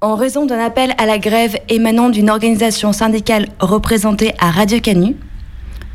[0.00, 5.16] En raison d'un appel à la grève émanant d'une organisation syndicale représentée à Radio Canu,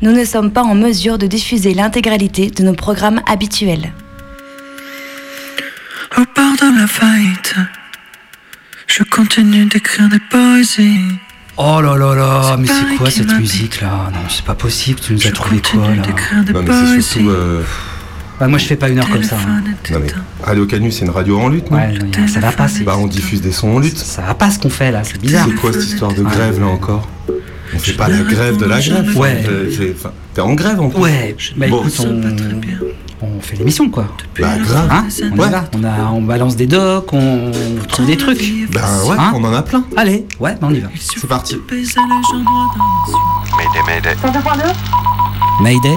[0.02, 3.92] nous ne sommes pas en mesure de diffuser l'intégralité de nos programmes habituels.
[6.18, 7.54] Au bord de la faillite,
[8.88, 10.98] je continue d'écrire des poésies.
[11.56, 14.10] Oh là là là, mais C'est quoi cette musique là?
[14.12, 16.02] Non, c'est pas possible, tu nous as trouvé quoi là?
[16.52, 17.30] Non, mais c'est surtout.
[17.30, 17.62] euh,
[18.42, 19.36] Bah, Moi je fais pas une heure comme ça.
[19.36, 19.62] hein.
[19.92, 20.08] Non, mais.
[20.44, 22.96] Radio Canu, c'est une radio en lutte, non Ouais, non, ça va pas, c'est Bah,
[22.98, 23.96] on diffuse des sons en lutte.
[23.96, 25.46] ça va pas ce qu'on fait là, c'est bizarre.
[25.48, 27.06] C'est quoi cette histoire de grève là encore?
[27.72, 29.16] On fait pas la grève de la grève.
[29.16, 29.44] Ouais.
[30.34, 31.00] T'es en grève en plus.
[31.00, 31.82] Ouais, bah Bon.
[31.82, 34.08] écoute, on, on fait l'émission quoi.
[34.40, 34.88] Bah grave.
[34.90, 35.48] Hein on, y Ouais.
[35.48, 35.64] va.
[35.78, 37.52] on, a, on balance des docs, on
[37.86, 38.42] trouve des trucs.
[38.72, 39.84] Bah ouais, Hein on en a plein.
[39.96, 40.88] Allez, ouais, bah, on y va.
[40.98, 41.56] C'est parti.
[41.70, 41.86] Les yeux.
[43.56, 44.72] Mayday, 102.2
[45.62, 45.96] Mayday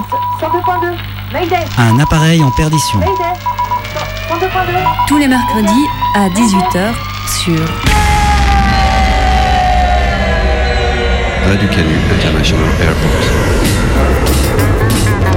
[1.77, 2.99] un appareil en perdition.
[2.99, 3.11] Mayday
[4.29, 4.47] 102.2
[5.07, 5.85] Tous les mercredis
[6.15, 6.93] à 18h
[7.43, 7.59] sur
[11.45, 13.25] Radio Canu International Airport.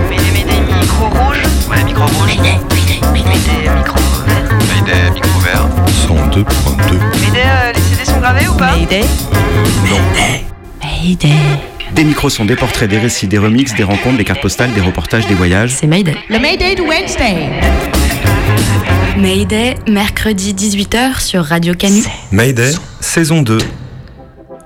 [0.08, 1.42] Mayday, Mayday, micro rouge.
[1.68, 2.36] Ouais, micro rouge.
[2.36, 4.58] Mayday, Mayday, Mayday, micro vert.
[4.68, 5.66] Mayday, micro vert.
[6.06, 6.98] 102.2.
[7.20, 8.70] Mayday, euh, les CD sont gravés ou pas?
[8.76, 9.04] Mayday.
[10.80, 11.77] Mayday.
[11.94, 14.80] Des micros sont des portraits, des récits, des remixes, des rencontres, des cartes postales, des
[14.80, 15.72] reportages, des voyages.
[15.72, 16.14] C'est Mayday.
[16.28, 17.50] Le Mayday de Wednesday
[19.16, 22.02] Mayday, mercredi 18h sur Radio Canu.
[22.30, 23.58] Mayday, saison 2.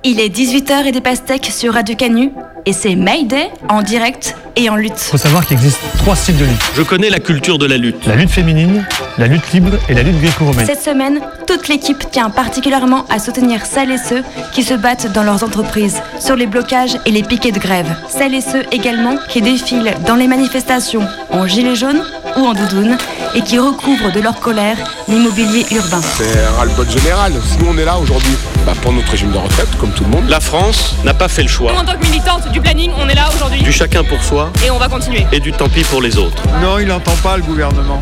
[0.04, 2.32] Il est 18h et des pastèques sur Radio Canu.
[2.66, 4.98] Et c'est Mayday en direct et en lutte.
[4.98, 6.72] faut savoir qu'il existe trois styles de lutte.
[6.76, 8.04] Je connais la culture de la lutte.
[8.06, 8.84] La lutte féminine,
[9.16, 10.66] la lutte libre et la lutte gréco-romaine.
[10.66, 14.22] Cette semaine, toute l'équipe tient particulièrement à soutenir celles et ceux
[14.52, 17.94] qui se battent dans leurs entreprises, sur les blocages et les piquets de grève.
[18.08, 22.02] Celles et ceux également qui défilent dans les manifestations en gilet jaune
[22.36, 22.96] ou en doudoune
[23.34, 24.76] et qui recouvrent de leur colère
[25.08, 26.00] l'immobilier urbain.
[26.16, 27.32] C'est un ras-le-bol général.
[27.58, 30.28] Nous, on est là aujourd'hui bah, pour notre régime de retraite, comme tout le monde.
[30.28, 31.72] La France n'a pas fait le choix.
[31.72, 34.70] En tant que militante du planning, on est là aujourd'hui Du chacun pour soi et
[34.70, 35.26] on va continuer.
[35.32, 36.42] et du tant pis pour les autres.
[36.60, 38.00] Non, il n'entend pas le gouvernement.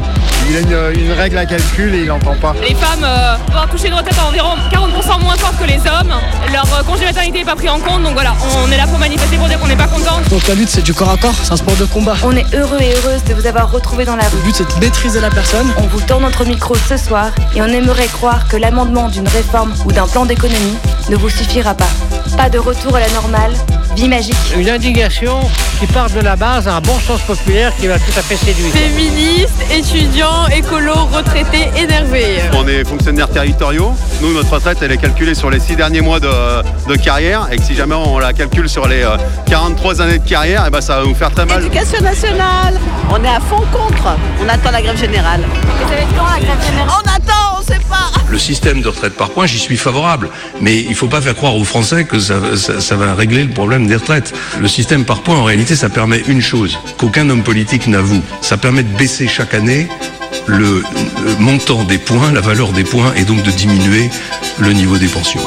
[0.48, 2.54] Il a une, une règle à calcul et il n'entend pas.
[2.60, 6.12] Les femmes euh, doivent toucher une retraite environ 40% moins forte que les hommes.
[6.52, 8.34] Leur euh, congé maternité n'est pas pris en compte, donc voilà,
[8.66, 10.20] on est là pour manifester pour dire qu'on n'est pas content.
[10.30, 12.16] Donc la lutte, c'est du corps à corps, c'est un sport de combat.
[12.24, 14.36] On est heureux et heureuse de vous avoir retrouvés dans la rue.
[14.38, 15.19] Le but, c'est de maîtriser
[15.76, 19.74] On vous tend notre micro ce soir et on aimerait croire que l'amendement d'une réforme
[19.84, 20.78] ou d'un plan d'économie
[21.10, 21.90] ne vous suffira pas.
[22.38, 23.52] Pas de retour à la normale,
[23.96, 24.34] vie magique.
[24.56, 25.38] Une indignation
[25.78, 28.72] qui part de la base, un bon sens populaire qui va tout à fait séduire.
[28.72, 32.38] Féministes, étudiants, écolos, retraités, énervés.
[32.54, 33.92] On est fonctionnaires territoriaux.
[34.20, 36.28] Nous, notre retraite, elle est calculée sur les six derniers mois de,
[36.88, 37.48] de carrière.
[37.50, 40.70] Et que si jamais on la calcule sur les euh, 43 années de carrière, eh
[40.70, 41.60] ben, ça va nous faire très mal.
[41.62, 42.78] Éducation nationale.
[43.10, 44.16] On est à fond contre.
[44.44, 45.40] On attend la grève générale.
[45.82, 48.10] On attend, on sait pas.
[48.28, 50.28] Le système de retraite par points, j'y suis favorable.
[50.60, 53.50] Mais il faut pas faire croire aux Français que ça, ça- ça va régler le
[53.50, 54.32] problème des retraites.
[54.60, 58.22] Le système par points, en réalité, ça permet une chose qu'aucun homme politique n'avoue.
[58.40, 59.88] Ça permet de baisser chaque année
[60.46, 60.82] le,
[61.24, 64.10] le montant des points, la valeur des points, et donc de diminuer
[64.58, 65.40] le niveau des pensions.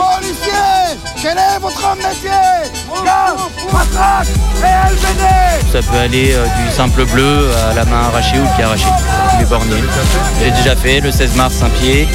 [5.72, 8.86] Ça peut aller euh, du simple bleu à la main arrachée ou le pied arraché.
[9.40, 9.46] Les.
[10.44, 12.08] J'ai déjà fait le 16 mars Saint-Pied.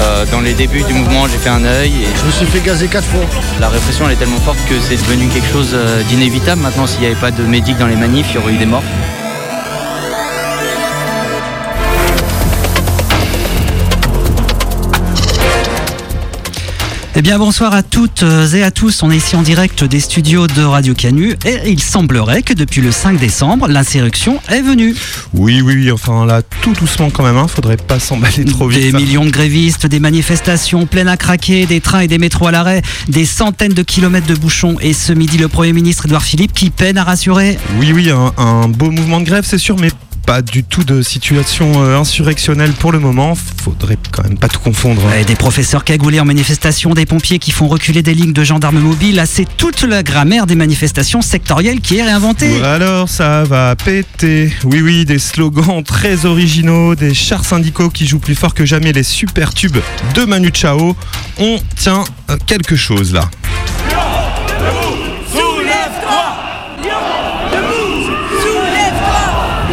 [0.00, 2.60] Euh, dans les débuts du mouvement, j'ai fait un œil et Je me suis fait
[2.60, 3.24] gazer quatre fois.
[3.60, 6.60] la répression elle est tellement forte que c'est devenu quelque chose euh, d'inévitable.
[6.60, 8.66] Maintenant, s'il n'y avait pas de médic dans les manifs, il y aurait eu des
[8.66, 8.82] morts.
[17.14, 18.24] Eh bien bonsoir à toutes
[18.54, 21.82] et à tous, on est ici en direct des studios de Radio Canu et il
[21.82, 24.94] semblerait que depuis le 5 décembre, l'insurrection est venue.
[25.34, 28.80] Oui, oui, oui, enfin là, tout doucement quand même, hein, faudrait pas s'emballer trop vite.
[28.80, 32.50] Des millions de grévistes, des manifestations pleines à craquer, des trains et des métros à
[32.50, 36.54] l'arrêt, des centaines de kilomètres de bouchons et ce midi le Premier ministre Édouard Philippe
[36.54, 37.58] qui peine à rassurer.
[37.78, 39.90] Oui, oui, un, un beau mouvement de grève, c'est sûr, mais
[40.26, 43.34] pas du tout de situation euh, insurrectionnelle pour le moment.
[43.62, 45.02] Faudrait quand même pas tout confondre.
[45.06, 45.10] hein.
[45.10, 48.78] Ouais, des professeurs cagoulés en manifestation, des pompiers qui font reculer des lignes de gendarmes
[48.80, 52.62] mobiles, là c'est toute la grammaire des manifestations sectorielles qui est réinventée.
[52.62, 54.52] Alors ça va péter.
[54.64, 58.92] Oui, oui, des slogans très originaux, des chars syndicaux qui jouent plus fort que jamais
[58.92, 59.78] les super tubes
[60.14, 60.96] de Manu Chao.
[61.38, 63.28] On tient euh, quelque chose là.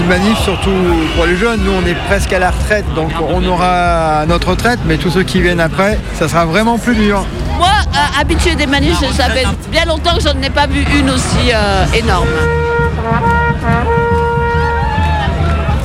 [0.09, 0.71] Manif surtout
[1.15, 1.61] pour les jeunes.
[1.63, 5.23] Nous, on est presque à la retraite, donc on aura notre retraite, mais tous ceux
[5.23, 7.23] qui viennent après, ça sera vraiment plus dur.
[7.57, 10.83] Moi, euh, habituée des manifs, ça fait bien longtemps que je n'en ai pas vu
[10.97, 12.27] une aussi euh, énorme.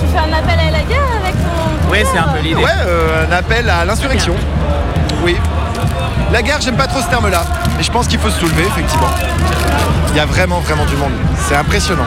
[0.01, 1.93] Tu fais un appel à la guerre avec ton.
[1.93, 2.63] Oui, c'est un peu l'idée.
[2.63, 4.35] Ouais, euh, un appel à l'insurrection.
[5.23, 5.37] Oui.
[6.33, 7.45] La guerre, j'aime pas trop ce terme-là.
[7.77, 9.11] Mais je pense qu'il faut se soulever, effectivement.
[10.13, 11.13] Il y a vraiment, vraiment du monde.
[11.47, 12.07] C'est impressionnant.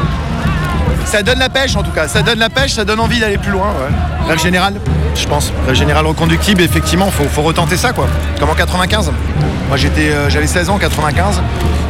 [1.07, 3.38] Ça donne la pêche en tout cas, ça donne la pêche, ça donne envie d'aller
[3.38, 3.68] plus loin.
[3.68, 4.27] Ouais.
[4.27, 4.74] Rêve général,
[5.15, 5.54] je pense.
[5.65, 8.07] Rêve général reconductible, effectivement, faut, faut retenter ça quoi.
[8.38, 9.13] Comme en 95.
[9.69, 11.42] Moi j'étais, euh, j'avais 16 ans en 95.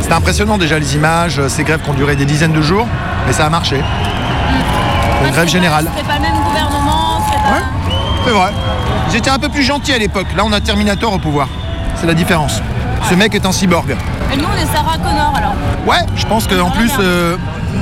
[0.01, 2.87] C'était impressionnant déjà les images, euh, ces grèves qui ont duré des dizaines de jours,
[3.25, 3.77] mais ça a marché.
[5.23, 5.89] Donc grève générale.
[5.95, 7.63] C'était pas le même gouvernement, pas...
[8.23, 8.51] C'est vrai.
[9.09, 10.27] Ils étaient un peu plus gentils à l'époque.
[10.37, 11.47] Là on a Terminator au pouvoir.
[11.99, 12.61] C'est la différence.
[13.09, 13.95] Ce mec est un cyborg.
[14.33, 15.53] Et nous, on est Sarah Connor alors.
[15.85, 17.37] Ouais, je pense qu'en plus, euh,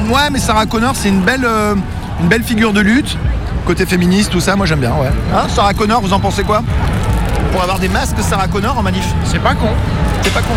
[0.09, 1.75] ouais, mais Sarah Connor, c'est une belle, euh,
[2.21, 3.17] une belle figure de lutte.
[3.65, 5.09] Côté féministe, tout ça, moi j'aime bien, ouais.
[5.35, 6.61] Hein, Sarah Connor, vous en pensez quoi?
[7.51, 9.69] Pour avoir des masques Sarah Connor en manif C'est pas con.
[10.21, 10.53] C'est pas con.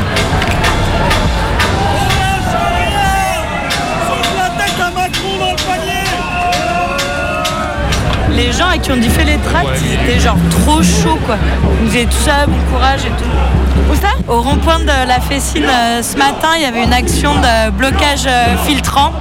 [8.38, 11.36] Les gens à qui on dit fait les tracts, ils étaient genre trop chauds quoi.
[11.82, 13.90] Ils disaient tout ça, bon courage et tout.
[13.90, 14.10] Où ça?
[14.28, 18.26] Au rond-point de la Fessine euh, ce matin, il y avait une action de blocage
[18.26, 19.12] euh, filtrant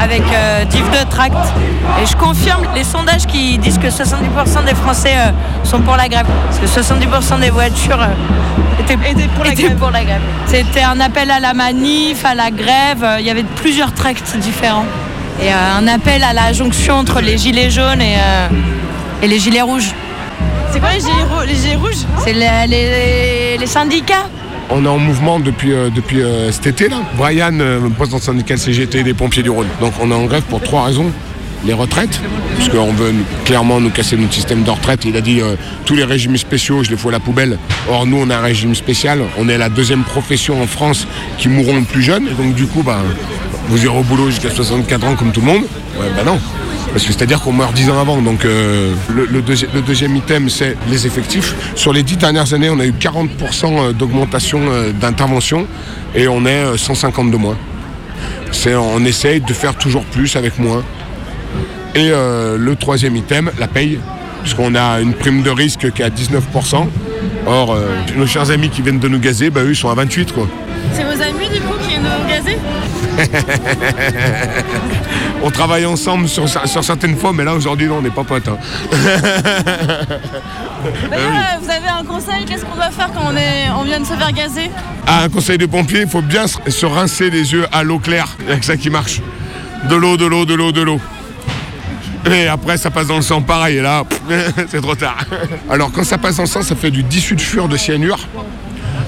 [0.00, 1.36] avec euh, div de tract.
[2.02, 5.30] Et je confirme les sondages qui disent que 70% des Français euh,
[5.64, 6.26] sont pour la grève.
[6.46, 9.76] Parce que 70% des voitures euh, étaient, pour, la grève.
[9.76, 10.22] pour la grève.
[10.46, 13.06] C'était un appel à la manif, à la grève.
[13.18, 14.86] Il y avait plusieurs tracts différents.
[15.40, 18.48] Et euh, un appel à la jonction entre les gilets jaunes et, euh,
[19.22, 19.92] et les gilets rouges.
[20.72, 22.04] C'est quoi les gilets, rou- les gilets rouges?
[22.24, 24.28] C'est les, les- les syndicats.
[24.70, 26.96] On est en mouvement depuis, euh, depuis euh, cet été là.
[27.16, 29.68] Brian, euh, le président syndical CGT des pompiers du Rhône.
[29.80, 31.10] Donc on est en grève pour trois raisons.
[31.64, 32.20] Les retraites,
[32.56, 35.04] puisqu'on veut nous- clairement nous casser notre système de retraite.
[35.04, 37.58] Il a dit euh, tous les régimes spéciaux, je les fous à la poubelle.
[37.90, 39.20] Or nous, on a un régime spécial.
[39.38, 41.06] On est la deuxième profession en France
[41.36, 42.28] qui mourront le plus jeunes.
[42.28, 43.00] Et donc du coup, bah,
[43.68, 45.62] vous irez au boulot jusqu'à 64 ans comme tout le monde.
[45.98, 46.38] Ouais, bah non.
[46.92, 48.22] Parce que c'est-à-dire qu'on meurt 10 ans avant.
[48.22, 51.54] Donc euh, le, le deuxi- le deuxième item, c'est les effectifs.
[51.74, 55.66] Sur les 10 dernières années, on a eu 40% d'augmentation euh, d'intervention
[56.14, 57.56] et on est euh, 150 de moins.
[58.66, 60.82] On essaye de faire toujours plus avec moins.
[61.98, 63.98] Et euh, le troisième item, la paye,
[64.42, 66.86] puisqu'on a une prime de risque qui est à 19%.
[67.44, 69.94] Or, euh, nos chers amis qui viennent de nous gazer, bah, eux, ils sont à
[69.96, 70.46] 28 quoi.
[70.92, 72.56] C'est vos amis du coup qui viennent nous gazer
[75.42, 78.46] on travaille ensemble sur, sur certaines fois, mais là aujourd'hui, non, on n'est pas potes.
[78.46, 78.58] hein.
[81.10, 83.98] D'ailleurs, euh, vous avez un conseil Qu'est-ce qu'on doit faire quand on, est, on vient
[83.98, 84.70] de se faire gazer
[85.04, 87.98] Ah, un conseil de pompier, il faut bien se, se rincer les yeux à l'eau
[87.98, 88.36] claire.
[88.42, 89.20] Il n'y a que ça qui marche.
[89.90, 91.00] De l'eau, de l'eau, de l'eau, de l'eau.
[92.32, 93.78] Et après, ça passe dans le sang pareil.
[93.78, 94.04] Et là,
[94.68, 95.18] c'est trop tard.
[95.70, 98.18] Alors, quand ça passe dans le sang, ça fait du disulfure de cyanure.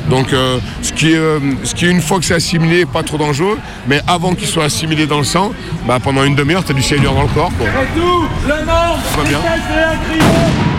[0.09, 3.19] Donc, euh, ce, qui est, euh, ce qui, une fois que c'est assimilé, pas trop
[3.19, 3.59] dangereux.
[3.87, 5.53] Mais avant qu'il soit assimilé dans le sang,
[5.87, 7.53] bah, pendant une demi-heure, tu as du cyanure dans le corps.
[7.59, 7.69] Quoi.
[7.95, 8.67] Tout le monde
[9.17, 10.70] va bien.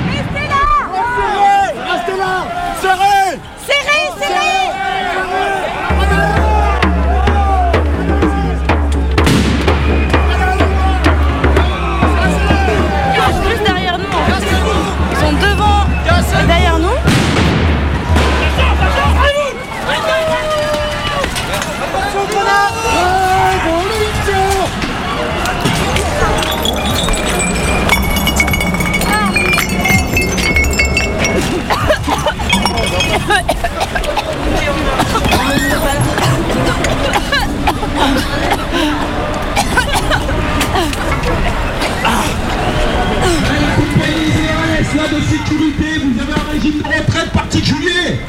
[45.10, 48.20] De sécurité, vous avez un régime de retraite particulier.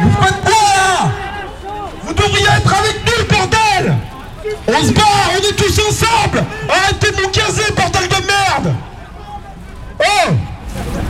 [0.00, 1.10] Vous faites quoi là
[2.04, 3.94] Vous devriez être avec nous, bordel
[4.66, 5.02] On se bat,
[5.32, 6.44] on est tous ensemble.
[6.68, 8.74] Arrêtez de nous gazer, bordel de merde.
[10.00, 10.30] Oh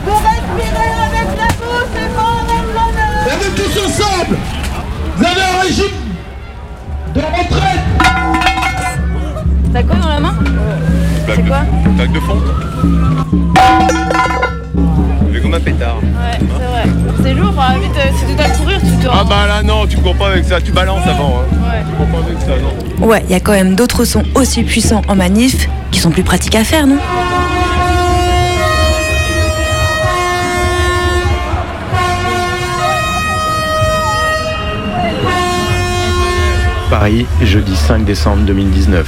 [0.05, 4.37] Vous respirez avec la bouche et pas avec la main On est tous ensemble.
[5.17, 5.97] Vous avez un régime
[7.15, 7.85] de retraite.
[9.73, 10.35] T'as quoi dans la main
[11.27, 11.61] C'est quoi
[11.95, 12.43] Plaque de fonte.
[15.35, 15.97] Est comme un pétard.
[15.97, 16.83] Ouais, c'est vrai.
[17.23, 19.85] C'est lourd, hein, vite, euh, si tu dois courir, tu te Ah bah là non,
[19.85, 21.39] tu cours pas avec ça, tu balances avant.
[21.41, 21.55] Hein.
[21.69, 21.83] Ouais.
[21.89, 22.51] Tu cours pas avec ça,
[23.01, 23.07] non.
[23.07, 26.23] Ouais, il y a quand même d'autres sons aussi puissants en manif qui sont plus
[26.23, 26.97] pratiques à faire, non?
[36.89, 39.07] Paris, jeudi 5 décembre 2019.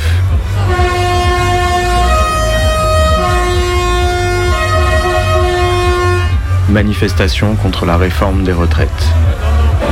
[6.74, 8.90] Manifestation contre la réforme des retraites.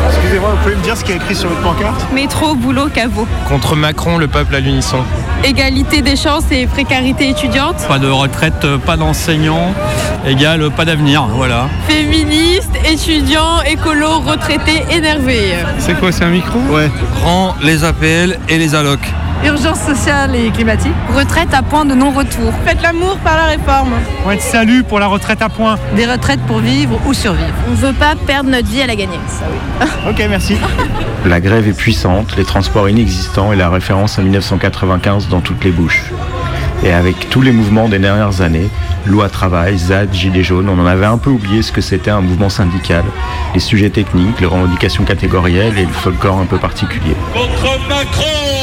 [0.07, 2.11] Excusez-moi, vous pouvez me dire ce qui est écrit sur votre pancarte?
[2.11, 3.27] Métro, boulot, caveau.
[3.47, 4.97] Contre Macron, le peuple à l'unisson.
[5.43, 7.85] égalité des chances et précarité étudiante.
[7.87, 9.73] Pas de retraite, pas d'enseignants,
[10.25, 11.67] égale pas d'avenir, voilà.
[11.87, 15.53] Féministe, étudiant, écolo, retraité, énervé.
[15.77, 16.57] C'est quoi, c'est un micro?
[16.71, 16.89] Ouais.
[17.23, 19.07] Rend les APL et les allocs.
[19.45, 20.93] Urgence sociale et climatique.
[21.15, 22.53] Retraite à point de non-retour.
[22.65, 23.93] Faites l'amour par la réforme.
[24.27, 25.77] Ouais, salut pour la retraite à point.
[25.95, 27.53] Des retraites pour vivre ou survivre.
[27.69, 29.19] On veut pas perdre notre vie à la gagner.
[30.09, 30.57] Ok, merci.
[31.25, 35.69] La grève est puissante, les transports inexistants et la référence à 1995 dans toutes les
[35.69, 36.11] bouches.
[36.83, 38.67] Et avec tous les mouvements des dernières années,
[39.05, 42.21] loi travail, ZAD, Gilets jaunes, on en avait un peu oublié ce que c'était un
[42.21, 43.03] mouvement syndical,
[43.53, 47.15] les sujets techniques, les revendications catégorielles et le folklore un peu particulier.
[47.33, 48.60] Contre Macron,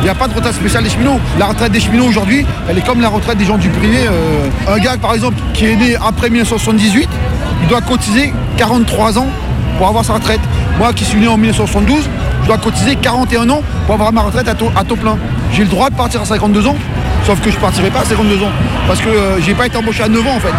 [0.00, 1.20] Il n'y a pas de retraite spéciale des cheminots.
[1.38, 3.98] La retraite des cheminots aujourd'hui, elle est comme la retraite des gens du privé.
[4.06, 7.08] Euh, un gars, par exemple, qui est né après 1978,
[7.62, 9.26] il doit cotiser 43 ans
[9.78, 10.40] pour avoir sa retraite.
[10.78, 12.08] Moi, qui suis né en 1972,
[12.42, 15.18] je dois cotiser 41 ans pour avoir ma retraite à taux, plein.
[15.52, 16.76] J'ai le droit de partir à 52 ans,
[17.26, 18.50] sauf que je ne partirai pas à 52 ans.
[18.86, 20.52] Parce que euh, j'ai pas été embauché à 9 ans, en fait.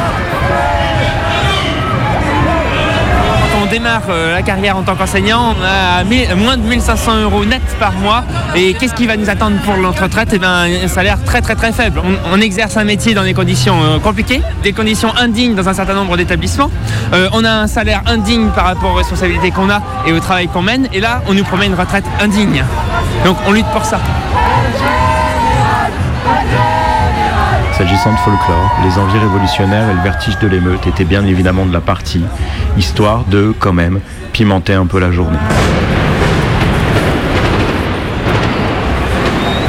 [3.72, 6.04] Démarre euh, la carrière en tant qu'enseignant, on a
[6.36, 8.26] moins de 1500 euros net par mois.
[8.54, 10.28] Et qu'est-ce qui va nous attendre pour notre retraite?
[10.34, 12.02] Eh ben, un salaire très très très faible.
[12.04, 15.74] On, on exerce un métier dans des conditions euh, compliquées, des conditions indignes dans un
[15.74, 16.70] certain nombre d'établissements.
[17.14, 20.50] Euh, on a un salaire indigne par rapport aux responsabilités qu'on a et au travail
[20.50, 20.90] qu'on mène.
[20.92, 22.66] Et là, on nous promet une retraite indigne.
[23.24, 24.02] Donc on lutte pour ça.
[27.82, 31.74] S'agissant de folklore, les envies révolutionnaires et le vertige de l'émeute étaient bien évidemment de
[31.74, 32.24] la partie,
[32.78, 34.02] histoire de, quand même,
[34.34, 35.40] pimenter un peu la journée.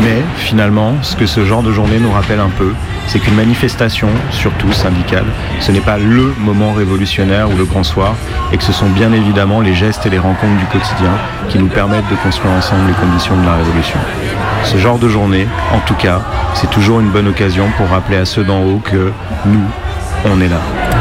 [0.02, 2.74] Mais finalement, ce que ce genre de journée nous rappelle un peu,
[3.06, 5.24] c'est qu'une manifestation, surtout syndicale,
[5.60, 8.14] ce n'est pas LE moment révolutionnaire ou le grand soir,
[8.52, 11.12] et que ce sont bien évidemment les gestes et les rencontres du quotidien
[11.48, 13.98] qui nous permettent de construire ensemble les conditions de la révolution.
[14.64, 16.22] Ce genre de journée, en tout cas,
[16.54, 19.12] c'est toujours une bonne occasion pour rappeler à ceux d'en haut que
[19.44, 19.64] nous,
[20.24, 20.91] on est là.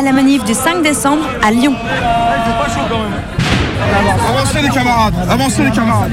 [0.00, 1.74] À la manif du 5 décembre à Lyon.
[4.50, 6.10] Avancez les camarades, avancez les camarades.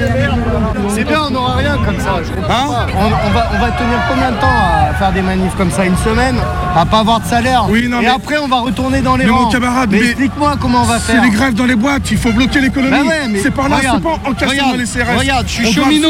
[0.94, 2.18] C'est bien, on n'aura rien comme ça.
[2.24, 2.88] Je Hein pas.
[2.96, 5.86] on, on va, on va tenir combien de temps à faire des manifs comme ça
[5.86, 6.36] Une semaine
[6.76, 9.26] À pas avoir de salaire Oui, non, Et mais- après, on va retourner dans les
[9.26, 9.44] Mais rangs.
[9.46, 11.24] mon camarade, mais mais- explique-moi comment on va C'est faire.
[11.24, 12.92] les grèves dans les boîtes, il faut bloquer l'économie.
[12.92, 15.18] Bah ouais, c'est par là, regarde, c'est pas en cassant regarde, dans les CRS.
[15.20, 16.08] Regarde, je suis cheminot.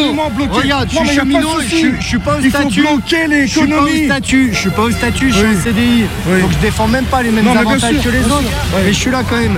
[0.52, 1.48] Regarde, je suis cheminot.
[1.62, 2.82] Je, suis- pas au Il faut statut.
[2.82, 4.06] bloquer Je suis pas au l'économie.
[4.06, 4.50] statut.
[4.54, 5.30] Je suis pas au statut.
[5.32, 6.06] Je suis au CDI.
[6.42, 8.44] Donc je défends même pas les mêmes avantages que les autres.
[8.86, 9.58] Mais je suis là quand même.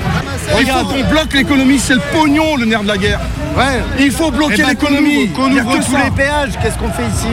[0.59, 3.19] Il faut qu'on bloque l'économie, c'est le pognon le nerf de la guerre.
[3.57, 3.81] Ouais.
[3.99, 5.29] Il faut bloquer Eh ben, l'économie.
[5.29, 7.27] Qu'on ouvre tous les péages, qu'est-ce qu'on fait ici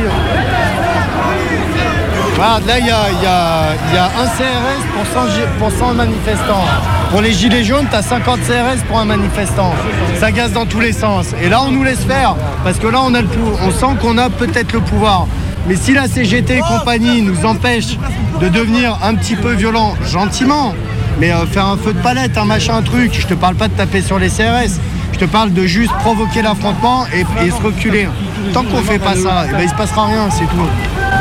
[2.38, 5.48] là, il y a, il y a- il y a un CRS pour 100, gi-
[5.58, 6.64] pour 100 manifestants.
[7.10, 9.72] Pour les gilets jaunes, tu as 50 CRS pour un manifestant.
[10.20, 11.28] Ça gaze dans tous les sens.
[11.42, 13.94] Et là, on nous laisse faire, parce que là, on, a le pou- on sent
[14.00, 15.26] qu'on a peut-être le pouvoir.
[15.68, 17.96] Mais si la CGT et compagnie nous empêche
[18.40, 20.74] de devenir un petit peu violent, gentiment,
[21.18, 23.68] mais euh, faire un feu de palette, un machin, un truc, je te parle pas
[23.68, 24.78] de taper sur les CRS,
[25.18, 28.06] je te parle de juste provoquer l'affrontement et, se reculer.
[28.52, 30.68] Tant qu'on fait pas ça, eh ben, il se passera rien, c'est tout.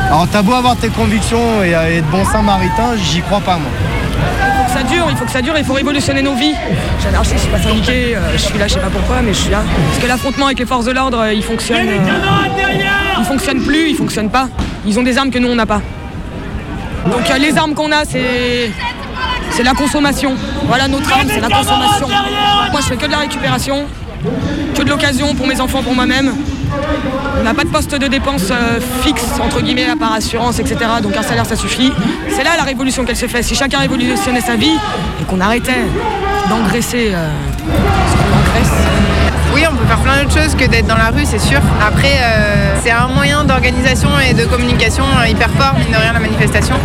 [0.07, 3.71] Alors t'as beau avoir tes convictions et euh, être bon samaritain, j'y crois pas moi.
[3.71, 6.55] Il faut que ça dure, il faut que ça dure, il faut révolutionner nos vies.
[7.07, 9.39] Anarchiste, je suis pas syndiqué, euh, je suis là, je sais pas pourquoi, mais je
[9.39, 9.61] suis là.
[9.87, 11.87] Parce que l'affrontement avec les forces de l'ordre, euh, il fonctionne.
[11.87, 14.49] euh, il fonctionne plus, il fonctionne pas.
[14.85, 15.81] Ils ont des armes que nous on n'a pas.
[17.05, 18.71] Donc euh, les armes qu'on a, c'est.
[19.55, 20.35] C'est la consommation.
[20.67, 22.09] Voilà notre arme, c'est la consommation.
[22.09, 23.85] Moi je fais que de la récupération,
[24.75, 26.33] que de l'occasion pour mes enfants, pour moi-même.
[27.39, 30.77] On n'a pas de poste de dépenses euh, fixe, entre guillemets, là, par assurance, etc.
[31.01, 31.93] Donc un salaire, ça suffit.
[32.27, 33.43] C'est là la révolution qu'elle se fait.
[33.43, 34.75] Si chacun révolutionnait sa vie
[35.21, 35.85] et qu'on arrêtait
[36.49, 37.29] d'engraisser euh,
[38.09, 39.04] ce qu'on engraisse.
[39.55, 41.61] Oui, on peut faire plein d'autres choses que d'être dans la rue, c'est sûr.
[41.81, 46.11] Après, euh, c'est un moyen d'organisation et de communication euh, hyper fort, mine de rien,
[46.11, 46.75] la manifestation.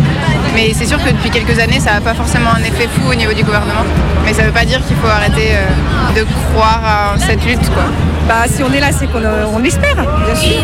[0.55, 3.13] Mais c'est sûr que depuis quelques années, ça n'a pas forcément un effet fou au
[3.13, 3.83] niveau du gouvernement.
[4.23, 7.69] Mais ça ne veut pas dire qu'il faut arrêter euh, de croire à cette lutte,
[7.73, 7.83] quoi.
[8.25, 10.63] Bah, si on est là, c'est qu'on euh, on l'espère, bien sûr.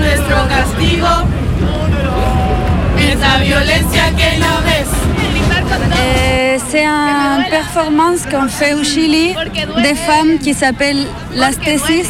[5.37, 9.35] Euh, c'est une performance qu'on fait au Chili
[9.77, 12.09] des femmes qui s'appelle Las Tesis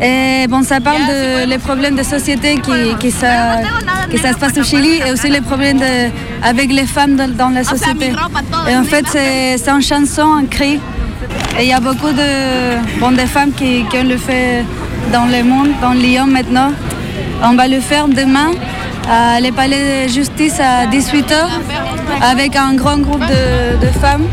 [0.00, 3.58] Et bon, ça parle de les problèmes de société qui, qui, ça,
[4.10, 6.10] qui ça se passe au Chili et aussi les problèmes de,
[6.42, 8.12] avec les femmes dans, la société.
[8.82, 10.80] En fait, c'est une chanson, un cri.
[11.58, 14.64] Et il y a beaucoup de, bon, femmes qui, qui le fait
[15.12, 16.72] dans le monde, dans Lyon maintenant.
[17.42, 18.50] On va le faire demain
[19.10, 21.34] à les palais de justice à 18h
[22.22, 24.26] avec un grand groupe de, femmes.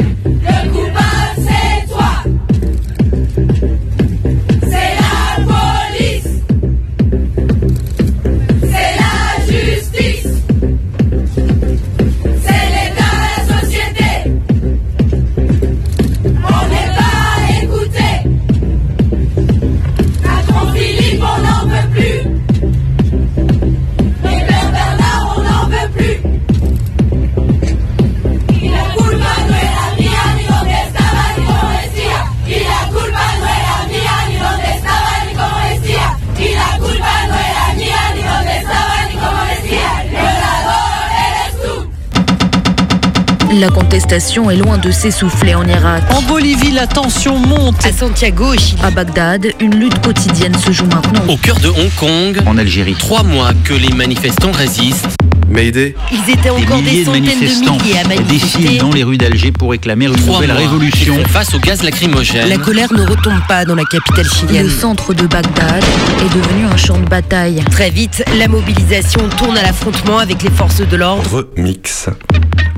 [44.40, 46.04] Est loin de s'essouffler en Irak.
[46.16, 47.86] En Bolivie, la tension monte.
[47.86, 48.82] À Santiago, au Chili.
[48.82, 51.26] À Bagdad, une lutte quotidienne se joue maintenant.
[51.28, 55.10] Au cœur de Hong Kong, en Algérie, trois mois que les manifestants résistent.
[55.50, 55.96] Mayday.
[56.14, 58.60] Ils étaient encore des, centaines de milliers à manifester.
[58.60, 61.16] défilent dans les rues d'Alger pour réclamer une Trois nouvelle mois révolution.
[61.28, 62.48] face au gaz lacrymogène.
[62.48, 64.64] La colère ne retombe pas dans la capitale chilienne.
[64.68, 65.84] Le centre de Bagdad
[66.22, 67.62] est devenu un champ de bataille.
[67.70, 71.46] Très vite, la mobilisation tourne à l'affrontement avec les forces de l'ordre.
[71.58, 72.08] Remix.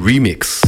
[0.03, 0.63] Remix.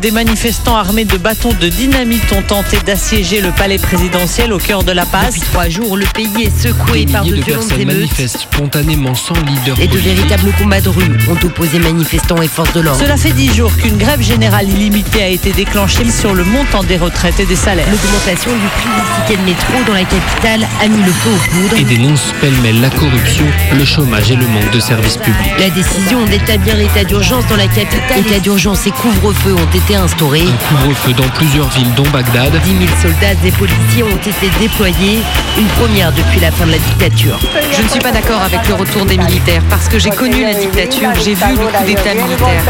[0.00, 4.84] Des manifestants armés de bâtons de dynamite ont tenté d'assiéger le palais présidentiel au cœur
[4.84, 5.34] de la passe.
[5.34, 7.96] Depuis trois jours, le pays est secoué Des par de de violentes personnes émeutes.
[7.96, 10.14] manifestent spontanément sans leader Et de politique.
[10.14, 13.00] véritables combats de rue ont opposé manifestants et forces de l'ordre.
[13.00, 16.96] Cela fait dix jours qu'une grève générale illimitée a été déclenchée sur le montant des
[16.96, 17.88] retraites et des salaires.
[17.90, 21.50] L'augmentation du prix des tickets de métro dans la capitale a mis le feu aux
[21.50, 21.76] poudres.
[21.76, 25.58] Et dénonce pêle-mêle la corruption, le chômage et le manque de services publics.
[25.58, 30.42] La décision d'établir l'état d'urgence dans la capitale, état d'urgence et couvre-feu ont été instaurés.
[30.42, 32.52] Un couvre-feu dans plusieurs villes, dont Bagdad.
[32.62, 35.18] 10 000 soldats et policiers ont été déployés,
[35.56, 37.38] une première depuis la fin de la dictature.
[37.72, 40.54] Je ne suis pas d'accord avec le retour des militaires parce que j'ai connu la
[40.54, 42.62] dictature, j'ai vu le coup d'État militaire.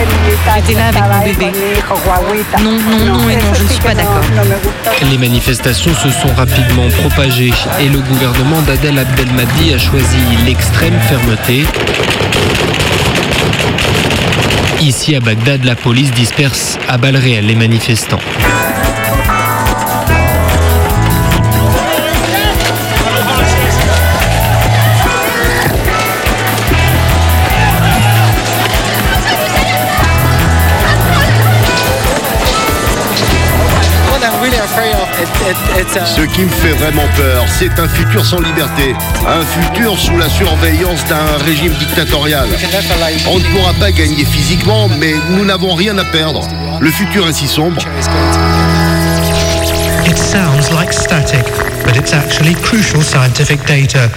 [0.57, 1.53] J'étais là avec mon bébé.
[2.63, 4.23] Non, non, non et non, je ne suis pas d'accord.
[5.11, 11.65] Les manifestations se sont rapidement propagées et le gouvernement d'Adel Abdelmadi a choisi l'extrême fermeté.
[14.81, 18.21] Ici à Bagdad, la police disperse à balles réelles les manifestants.
[36.05, 38.95] Ce qui me fait vraiment peur, c'est un futur sans liberté,
[39.27, 42.47] un futur sous la surveillance d'un régime dictatorial.
[43.27, 46.47] On ne pourra pas gagner physiquement, mais nous n'avons rien à perdre.
[46.81, 47.81] Le futur est si sombre.
[50.07, 51.45] It sounds like static,
[51.85, 54.11] but it's actually crucial scientific data.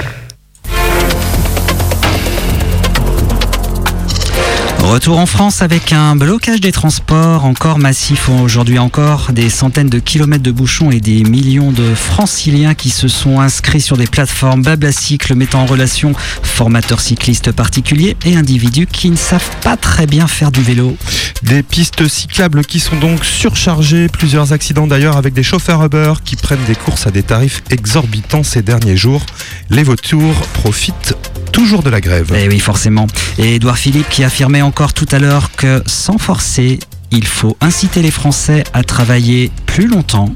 [4.83, 9.99] Retour en France avec un blocage des transports encore massif aujourd'hui encore, des centaines de
[9.99, 14.63] kilomètres de bouchons et des millions de franciliens qui se sont inscrits sur des plateformes
[14.63, 20.27] Bablacycle mettant en relation formateurs cyclistes particuliers et individus qui ne savent pas très bien
[20.27, 20.97] faire du vélo.
[21.43, 26.35] Des pistes cyclables qui sont donc surchargées, plusieurs accidents d'ailleurs avec des chauffeurs Uber qui
[26.35, 29.25] prennent des courses à des tarifs exorbitants ces derniers jours.
[29.69, 31.15] Les vautours profitent
[31.51, 32.31] toujours de la grève.
[32.33, 33.07] Et Eh oui, forcément.
[33.37, 36.79] Et Édouard Philippe qui affirmait encore tout à l'heure que sans forcer,
[37.11, 40.31] il faut inciter les Français à travailler plus longtemps.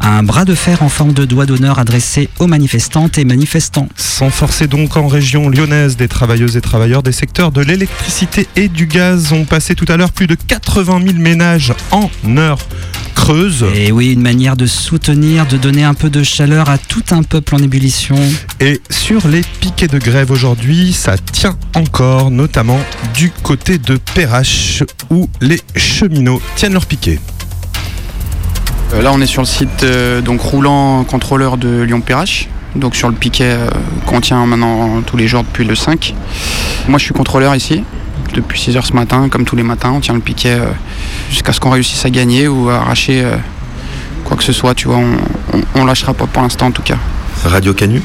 [0.00, 3.88] Un bras de fer en forme de doigt d'honneur adressé aux manifestantes et manifestants.
[3.96, 8.68] Sans forcer donc en région lyonnaise, des travailleuses et travailleurs des secteurs de l'électricité et
[8.68, 12.58] du gaz ont passé tout à l'heure plus de 80 000 ménages en heure
[13.14, 13.66] creuse.
[13.74, 17.22] Et oui, une manière de soutenir, de donner un peu de chaleur à tout un
[17.22, 18.16] peuple en ébullition.
[18.60, 22.80] Et sur les piquets de grève aujourd'hui, ça tient encore, notamment
[23.14, 27.20] du côté de Perrache où les cheminots tiennent leur piquet.
[28.94, 32.48] Euh, Là, on est sur le site euh, donc roulant contrôleur de Lyon-Perrache.
[32.76, 33.68] Donc sur le piquet euh,
[34.06, 36.14] qu'on tient maintenant tous les jours depuis le 5.
[36.88, 37.82] Moi, je suis contrôleur ici
[38.34, 39.92] depuis 6 heures ce matin, comme tous les matins.
[39.92, 40.66] On tient le piquet euh,
[41.30, 43.36] jusqu'à ce qu'on réussisse à gagner ou à arracher euh,
[44.24, 44.74] quoi que ce soit.
[44.74, 45.16] Tu vois, on,
[45.58, 46.98] on, on lâchera pas pour l'instant en tout cas.
[47.44, 48.02] Radio Canu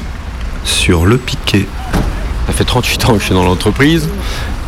[0.64, 1.66] sur le piquet.
[2.46, 4.08] Ça fait 38 ans que je suis dans l'entreprise.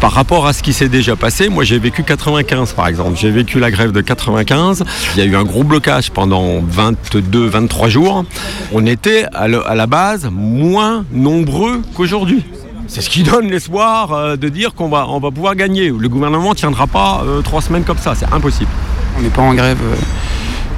[0.00, 3.16] Par rapport à ce qui s'est déjà passé, moi j'ai vécu 95 par exemple.
[3.16, 4.84] J'ai vécu la grève de 95.
[5.14, 8.24] Il y a eu un gros blocage pendant 22-23 jours.
[8.72, 12.44] On était à la base moins nombreux qu'aujourd'hui.
[12.88, 15.90] C'est ce qui donne l'espoir euh, de dire qu'on va, on va pouvoir gagner.
[15.90, 18.70] Le gouvernement ne tiendra pas euh, trois semaines comme ça, c'est impossible.
[19.18, 19.94] On n'est pas en grève euh,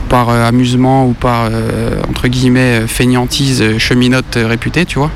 [0.09, 1.49] par amusement ou par,
[2.09, 5.13] entre guillemets, feignantise cheminote réputée, tu vois.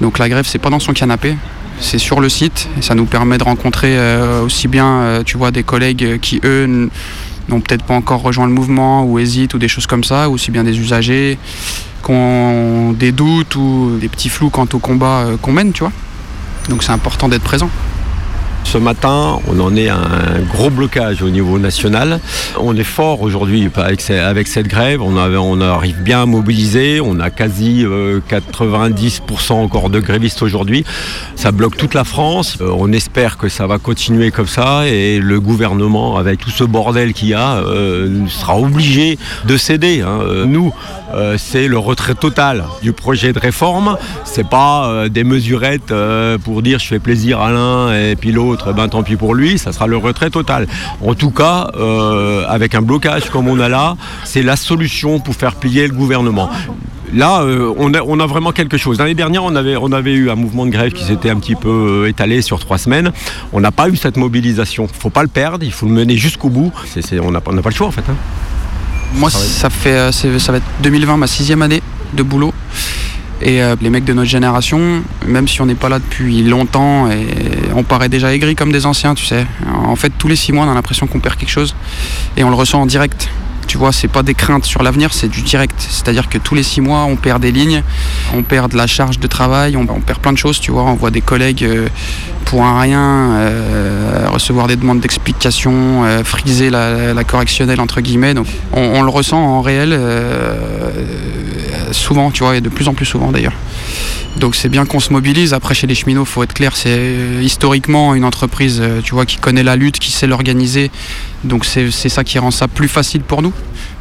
[0.00, 1.36] Donc la grève, c'est pas dans son canapé,
[1.80, 3.96] c'est sur le site et ça nous permet de rencontrer
[4.42, 6.88] aussi bien, tu vois, des collègues qui, eux,
[7.48, 10.50] n'ont peut-être pas encore rejoint le mouvement ou hésitent ou des choses comme ça, aussi
[10.50, 11.38] bien des usagers
[12.04, 15.72] qui ont des doutes ou des petits flous quant au combat qu'on mène.
[16.68, 17.70] Donc c'est important d'être présent.
[18.66, 22.18] Ce matin, on en est à un gros blocage au niveau national.
[22.58, 24.00] On est fort aujourd'hui avec,
[24.48, 25.00] cette grève.
[25.00, 27.00] On, arrive bien à mobiliser.
[27.00, 30.84] On a quasi 90% euh, encore de grévistes aujourd'hui.
[31.36, 32.58] Ça bloque toute la France.
[32.60, 36.64] Euh, on espère que ça va continuer comme ça et le gouvernement, avec tout ce
[36.64, 40.00] bordel qu'il y a, euh, sera obligé de céder.
[40.02, 40.18] Hein.
[41.16, 43.96] Nous, c'est le retrait total du projet de réforme.
[44.24, 45.92] C'est pas des mesurettes
[46.44, 49.58] pour dire je fais plaisir à l'un et puis l'autre ben, tant pis pour lui,
[49.58, 50.66] ça sera le retrait total.
[51.04, 55.34] En tout cas, euh, avec un blocage comme on a là, c'est la solution pour
[55.34, 56.50] faire plier le gouvernement.
[57.14, 58.98] Là, euh, on, a, vraiment quelque chose.
[58.98, 62.04] L'année dernière, on avait, on eu un mouvement de grève qui s'était un petit peu
[62.04, 63.12] euh, étalé sur trois semaines.
[63.52, 64.86] On n'a pas eu cette mobilisation.
[64.86, 66.72] Il ne faut pas le perdre, il faut le mener jusqu'au bout.
[67.22, 68.04] on n'a pas, le choix en fait.
[68.10, 68.16] Hein.
[69.16, 72.52] Moi, ça, fait, ça va être 2020, ma sixième année de boulot.
[73.42, 77.10] Et euh, les mecs de notre génération, même si on n'est pas là depuis longtemps,
[77.10, 77.26] et
[77.74, 79.46] on paraît déjà aigri comme des anciens, tu sais.
[79.84, 81.74] En fait, tous les six mois, on a l'impression qu'on perd quelque chose
[82.36, 83.28] et on le ressent en direct.
[83.66, 85.74] Tu vois, c'est pas des craintes sur l'avenir, c'est du direct.
[85.78, 87.82] C'est-à-dire que tous les six mois, on perd des lignes,
[88.34, 90.84] on perd de la charge de travail, on, perd plein de choses, tu vois.
[90.84, 91.88] On voit des collègues euh,
[92.46, 98.32] pour un rien euh, recevoir des demandes d'explication, euh, friser la, correctionnelle entre guillemets.
[98.32, 99.98] Donc on, le ressent en réel
[101.92, 103.52] souvent, tu vois, et de plus en plus souvent d'ailleurs.
[104.38, 105.52] Donc c'est bien qu'on se mobilise.
[105.54, 109.62] Après chez les cheminots, faut être clair, c'est historiquement une entreprise, tu vois, qui connaît
[109.62, 110.90] la lutte, qui sait l'organiser.
[111.44, 113.52] Donc c'est ça qui rend ça plus facile pour nous.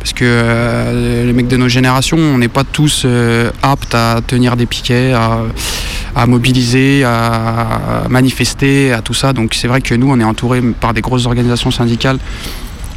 [0.06, 4.22] Parce que euh, les mecs de nos générations, on n'est pas tous euh, aptes à
[4.26, 5.40] tenir des piquets, à,
[6.26, 9.34] mobiliser, à, manifester, à tout ça.
[9.34, 12.20] Donc c'est vrai que nous, on est entouré par des grosses organisations syndicales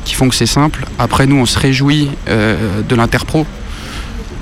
[0.05, 0.87] qui font que c'est simple.
[0.99, 3.47] Après, nous, on se réjouit euh, de l'interpro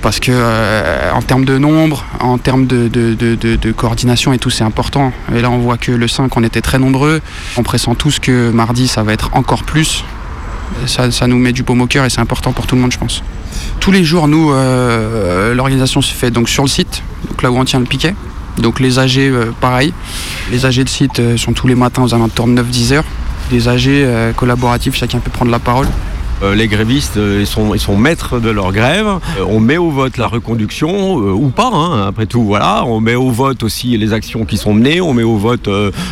[0.03, 5.12] parce que en termes de nombre, en termes de, de, coordination et tout, c'est important.
[5.35, 7.21] Et là, on voit que le 5, on était très nombreux.
[7.57, 10.05] On pressent tous que mardi, ça va être encore plus
[10.87, 12.99] ça, nous met du baume au cœur et c'est important pour tout le monde, je
[12.99, 13.23] pense.
[13.81, 17.57] Tous les jours, nous, euh, l'organisation se fait donc sur le site, donc là où
[17.57, 18.15] on tient le piquet.
[18.59, 19.92] Donc les AG, euh, pareil.
[20.51, 23.05] Les AG de site euh, sont tous les matins aux alentours de 9-10 heures.
[23.53, 25.87] Les AG collaboratifs, chacun peut prendre la parole.
[26.42, 29.07] Euh, les grévistes euh, ils sont, ils sont maîtres de leur grève.
[29.07, 32.45] Euh, on met au vote la reconduction ou pas, hein, après tout.
[32.45, 35.01] Voilà, on met au vote aussi les actions qui sont menées.
[35.01, 35.69] On met au vote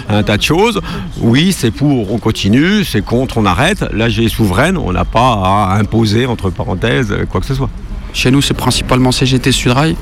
[0.09, 0.81] un tas de choses.
[1.21, 2.85] Oui, c'est pour, on continue.
[2.85, 3.85] C'est contre, on arrête.
[3.93, 4.79] L'AG est souveraine.
[4.79, 7.71] On n'a pas à imposer entre parenthèses quoi que ce soit.
[8.13, 9.97] Chez nous, c'est principalement CGT Sudrail,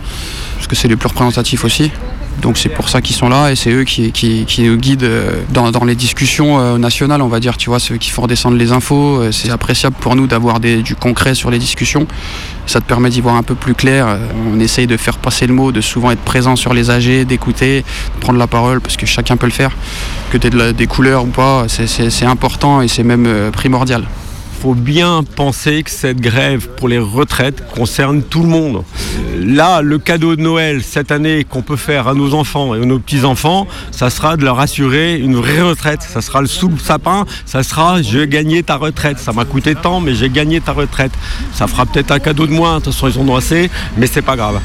[0.57, 1.91] parce que c'est les plus représentatifs aussi.
[2.41, 5.85] Donc c'est pour ça qu'ils sont là et c'est eux qui, nous guident euh, dans,
[5.85, 9.21] les discussions euh, nationales, on va dire, tu vois, ceux qui font redescendre les infos.
[9.21, 12.07] Euh, c'est appréciable pour nous d'avoir du concret sur les discussions.
[12.67, 14.19] Ça te permet d'y voir un peu plus clair.
[14.53, 17.85] On essaye de faire passer le mot, de souvent être présent sur les AG, d'écouter,
[18.15, 19.73] de prendre la parole, parce que chacun peut le faire.
[20.31, 24.05] Que tu aies des couleurs ou pas, c'est important et c'est même primordial
[24.63, 28.85] faut bien penser que cette grève pour les retraites concerne tout le monde.
[29.37, 32.85] Là, le cadeau de Noël cette année qu'on peut faire à nos enfants et à
[32.85, 36.03] nos petits-enfants, ça sera de leur assurer une vraie retraite.
[36.03, 39.19] Ça sera le sous le sapin, ça sera j'ai gagné ta retraite.
[39.19, 41.13] Ça m'a coûté tant, mais j'ai gagné ta retraite.
[41.53, 43.41] Ça fera peut-être un cadeau de moins, de toute façon ils ont
[43.97, 44.61] mais c'est pas grave.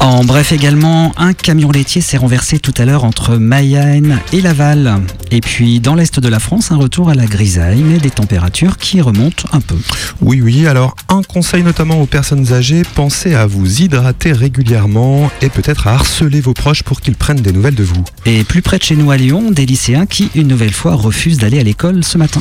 [0.00, 5.02] En bref également, un camion laitier s'est renversé tout à l'heure entre Mayenne et Laval.
[5.30, 8.78] Et puis dans l'est de la France, un retour à la grisaille, mais des températures
[8.78, 9.76] qui remontent un peu.
[10.22, 15.50] Oui, oui, alors un conseil notamment aux personnes âgées, pensez à vous hydrater régulièrement et
[15.50, 18.02] peut-être à harceler vos proches pour qu'ils prennent des nouvelles de vous.
[18.24, 21.38] Et plus près de chez nous à Lyon, des lycéens qui, une nouvelle fois, refusent
[21.38, 22.40] d'aller à l'école ce matin.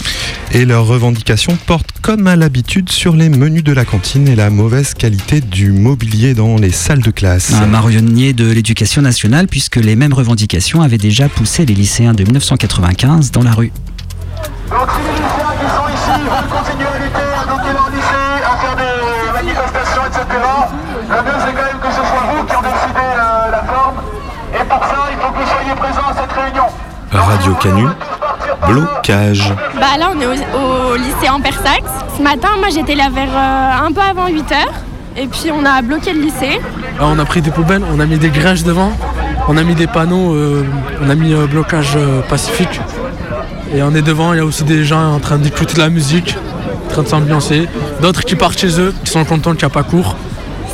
[0.54, 4.50] Et leurs revendications portent comme à l'habitude sur les menus de la cantine et la
[4.50, 7.49] mauvaise qualité du mobilier dans les salles de classe.
[7.54, 12.24] Un marionnier de l'éducation nationale, puisque les mêmes revendications avaient déjà poussé les lycéens de
[12.24, 13.72] 1995 dans la rue.
[14.70, 18.44] Donc si les lycéens qui sont ici veulent continuer à lutter, à bloquer leur lycée,
[18.46, 20.26] à faire des manifestations etc.
[21.10, 23.96] Le mieux, c'est quand même que ce soit vous qui en décidez euh, la forme.
[24.54, 26.66] Et pour ça, il faut que vous soyez présents à cette réunion.
[27.12, 27.88] Radio Canu,
[28.68, 29.54] blocage.
[29.76, 31.82] Bah là, on est au, au lycée Ampersax.
[32.18, 34.54] Ce matin, moi, j'étais là vers euh, un peu avant 8h.
[35.18, 36.60] Et puis, on a bloqué le lycée.
[37.00, 38.92] Ah, on a pris des poubelles, on a mis des grèches devant,
[39.48, 40.66] on a mis des panneaux, euh,
[41.04, 42.80] on a mis euh, blocage euh, pacifique.
[43.74, 45.90] Et on est devant, il y a aussi des gens en train d'écouter de la
[45.90, 46.36] musique,
[46.88, 47.68] en train de s'ambiancer.
[48.02, 50.16] D'autres qui partent chez eux, qui sont contents qu'il n'y a pas cours.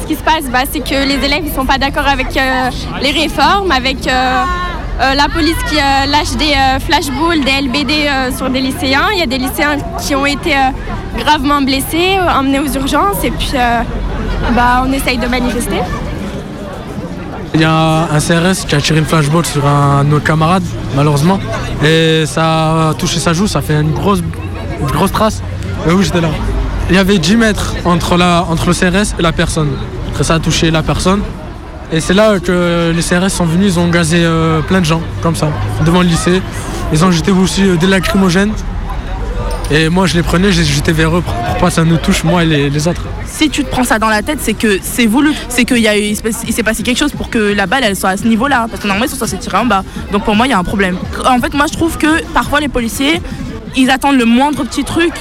[0.02, 2.70] Ce qui se passe, bah, c'est que les élèves ils sont pas d'accord avec euh,
[3.02, 4.08] les réformes, avec
[5.02, 9.08] euh, la police qui euh, lâche des euh, flashballs, des LBD sur des lycéens.
[9.12, 10.56] Il y a des lycéens qui ont été
[11.18, 13.52] gravement blessés, emmenés aux urgences, et puis
[14.54, 15.82] bah, on essaye de manifester.
[17.54, 20.66] Il y a un CRS qui a tiré une flashball sur un de nos camarades,
[20.96, 21.40] malheureusement.
[21.84, 24.22] Et ça a touché sa joue, ça fait une grosse,
[24.92, 25.42] grosse trace.
[25.88, 26.30] Mais oui, j'étais là.
[26.90, 29.70] Il y avait 10 mètres entre, la, entre le CRS et la personne.
[30.12, 31.22] Après, ça a touché la personne.
[31.92, 35.02] Et c'est là que les CRS sont venus, ils ont gazé euh, plein de gens,
[35.22, 35.50] comme ça,
[35.86, 36.42] devant le lycée.
[36.92, 38.52] Ils ont jeté aussi euh, des lacrymogènes.
[39.72, 41.98] Et moi, je les prenais, je les jetais vers eux pour, pas que ça nous
[41.98, 43.02] touche, moi et les autres.
[43.38, 45.34] Si tu te prends ça dans la tête, c'est que c'est voulu.
[45.50, 48.68] C'est qu'il il s'est passé quelque chose pour que la balle soit à ce niveau-là.
[48.70, 49.84] Parce que normalement ils sont censés tirer en bas.
[50.14, 50.98] Donc pour moi il y a un problème.
[51.26, 53.22] En fait moi je trouve que parfois les policiers
[53.76, 55.12] ils attendent le moindre petit truc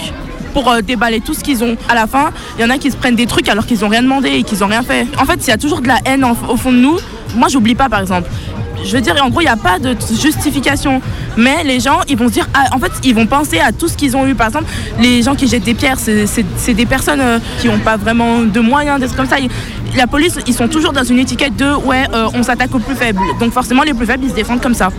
[0.52, 1.76] pour euh, déballer tout ce qu'ils ont.
[1.88, 3.88] À la fin, il y en a qui se prennent des trucs alors qu'ils n'ont
[3.88, 5.08] rien demandé et qu'ils n'ont rien fait.
[5.18, 6.96] En fait, il y a toujours de la haine au fond de nous.
[7.34, 8.30] Moi, j'oublie pas, par exemple.
[8.82, 11.00] Je veux dire, en gros, il n'y a pas de justification.
[11.36, 13.96] Mais les gens, ils vont dire, ah, en fait, ils vont penser à tout ce
[13.96, 14.34] qu'ils ont eu.
[14.34, 14.66] Par exemple,
[15.00, 18.60] les gens qui jettent des pierres, c'est- des personnes euh, qui n'ont pas vraiment de
[18.60, 19.36] moyens, des comme ça.
[19.96, 22.96] La police, ils sont toujours dans une étiquette de, ouais, euh, on s'attaque aux plus
[22.96, 23.20] faibles.
[23.40, 24.90] Donc forcément, les plus faibles, ils se défendent comme ça.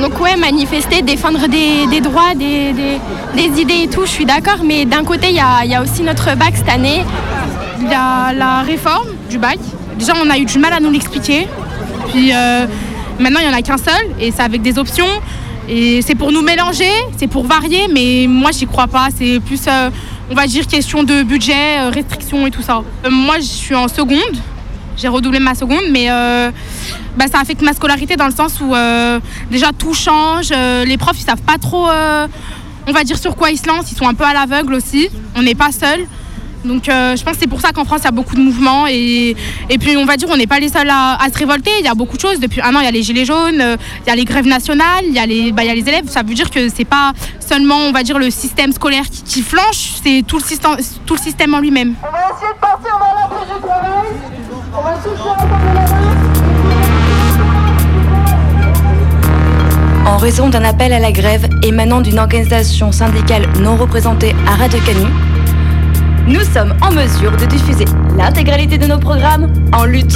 [0.00, 4.58] Donc ouais, manifester, défendre des, droits, des, idées et tout, je suis d'accord.
[4.64, 7.04] Mais d'un côté, il y a, il y a aussi notre bac cette année.
[7.80, 9.58] Il y a la réforme du bac.
[9.98, 11.46] Déjà, on a eu du mal à nous l'expliquer.
[12.12, 12.66] Puis euh,
[13.22, 15.06] maintenant, il n'y en a qu'un seul et c'est avec des options.
[15.68, 19.08] Et c'est pour nous mélanger, c'est pour varier, mais moi, j'y crois pas.
[19.16, 19.90] C'est plus, euh,
[20.30, 22.82] on va dire, question de budget, euh, restrictions et tout ça.
[23.04, 24.36] Euh, moi, je suis en seconde.
[24.96, 26.08] J'ai redoublé ma seconde, mais
[27.16, 28.74] bah, ça affecte ma scolarité dans le sens où
[29.50, 30.50] déjà tout change.
[30.50, 31.88] les profs, ils savent pas trop,
[32.86, 33.90] on va dire, sur quoi ils se lancent.
[33.90, 35.08] Ils sont un peu à l'aveugle aussi.
[35.34, 36.06] On n'est pas seul.
[36.64, 38.40] Donc euh, je pense que c'est pour ça qu'en France il y a beaucoup de
[38.40, 39.34] mouvements et,
[39.68, 41.84] et puis on va dire on n'est pas les seuls à, à se révolter, il
[41.84, 42.38] y a beaucoup de choses.
[42.40, 44.46] Depuis un an il y a les gilets jaunes, euh, il y a les grèves
[44.46, 46.08] nationales, il y, a les- bah, il y a les élèves.
[46.08, 49.42] Ça veut dire que c'est pas seulement on va dire le système scolaire qui, qui
[49.42, 51.94] flanche, c'est tout le système, tout le système en lui-même.
[52.02, 54.08] On va essayer de partir vers la prise du travail.
[54.74, 55.74] On va de
[60.04, 60.10] la.
[60.10, 64.78] En raison d'un appel à la grève émanant d'une organisation syndicale non représentée à Radio
[64.84, 65.06] Canu,
[66.26, 67.84] nous sommes en mesure de diffuser
[68.16, 70.14] l'intégralité de nos programmes en lutte.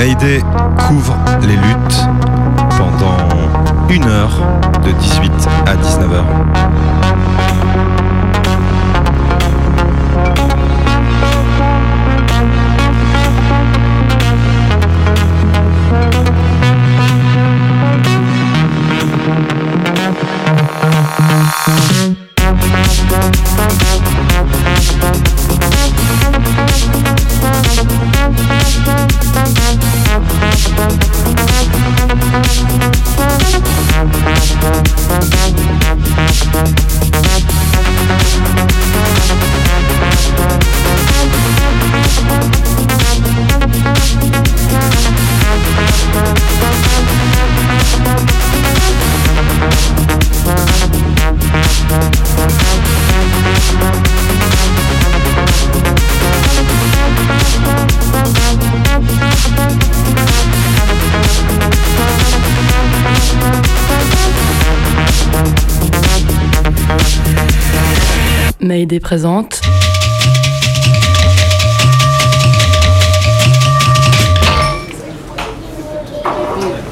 [0.00, 0.40] Mayday
[0.88, 2.08] couvre les luttes
[2.78, 3.18] pendant
[3.90, 4.30] une heure
[4.82, 5.30] de 18
[5.66, 6.69] à 19h.
[68.98, 69.60] Présente.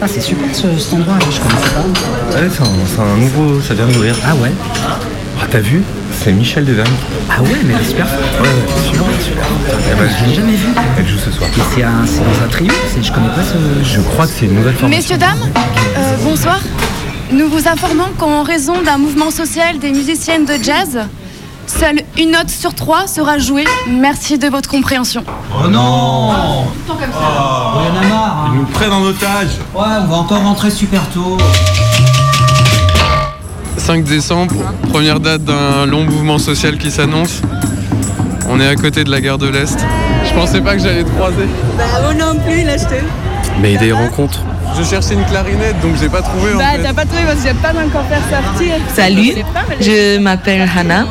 [0.01, 2.39] Ah, c'est super ce, cet endroit, je connaissais pas.
[2.39, 4.15] Ouais, c'est un, nouveau, ça vient d'ouvrir.
[4.25, 4.53] Ah ouais
[4.87, 5.83] Ah, t'as vu
[6.13, 6.89] C'est Michel Devergne.
[7.29, 8.07] Ah ouais, mais elle est super.
[8.07, 9.45] Ouais, ouais, super, super.
[9.91, 10.69] Eh ben, Je l'ai jamais vu.
[10.99, 11.51] Elle joue ce soir.
[11.51, 13.85] Et c'est dans un trio Je connais pas ce.
[13.85, 15.17] Je crois que c'est une nouvelle formation.
[15.17, 15.51] Messieurs, dames,
[15.97, 16.61] euh, bonsoir.
[17.33, 21.01] Nous vous informons qu'en raison d'un mouvement social des musiciennes de jazz,
[21.69, 23.65] seule une note sur trois sera jouée.
[23.89, 25.23] Merci de votre compréhension.
[25.63, 26.33] Oh non
[26.89, 28.45] Il y en a marre.
[28.47, 28.51] hein.
[28.55, 29.59] Ils nous prennent en otage.
[29.75, 31.37] Ouais, on va encore rentrer super tôt.
[33.77, 34.55] 5 décembre,
[34.91, 37.41] première date d'un long mouvement social qui s'annonce.
[38.51, 39.79] On est à côté de la gare de l'Est.
[40.29, 41.47] Je pensais pas que j'allais te croiser.
[41.79, 42.95] Bah moi non plus, là je te...
[43.63, 44.41] Mais des rencontres.
[44.79, 47.55] Je cherchais une clarinette donc j'ai pas trouvé Bah t'as pas trouvé parce que j'ai
[47.55, 48.75] pas encore faire sortir.
[48.95, 49.33] Salut,
[49.81, 51.07] je m'appelle Hannah.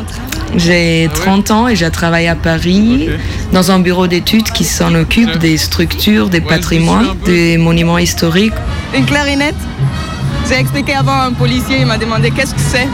[0.58, 3.10] J'ai 30 ans et je travaille à Paris
[3.54, 8.56] dans un bureau d'études qui s'en occupe des structures, des patrimoines, des monuments historiques.
[8.96, 9.56] Une clarinette?
[10.50, 12.88] J'ai expliqué avant à un policier, il m'a demandé qu'est-ce que c'est?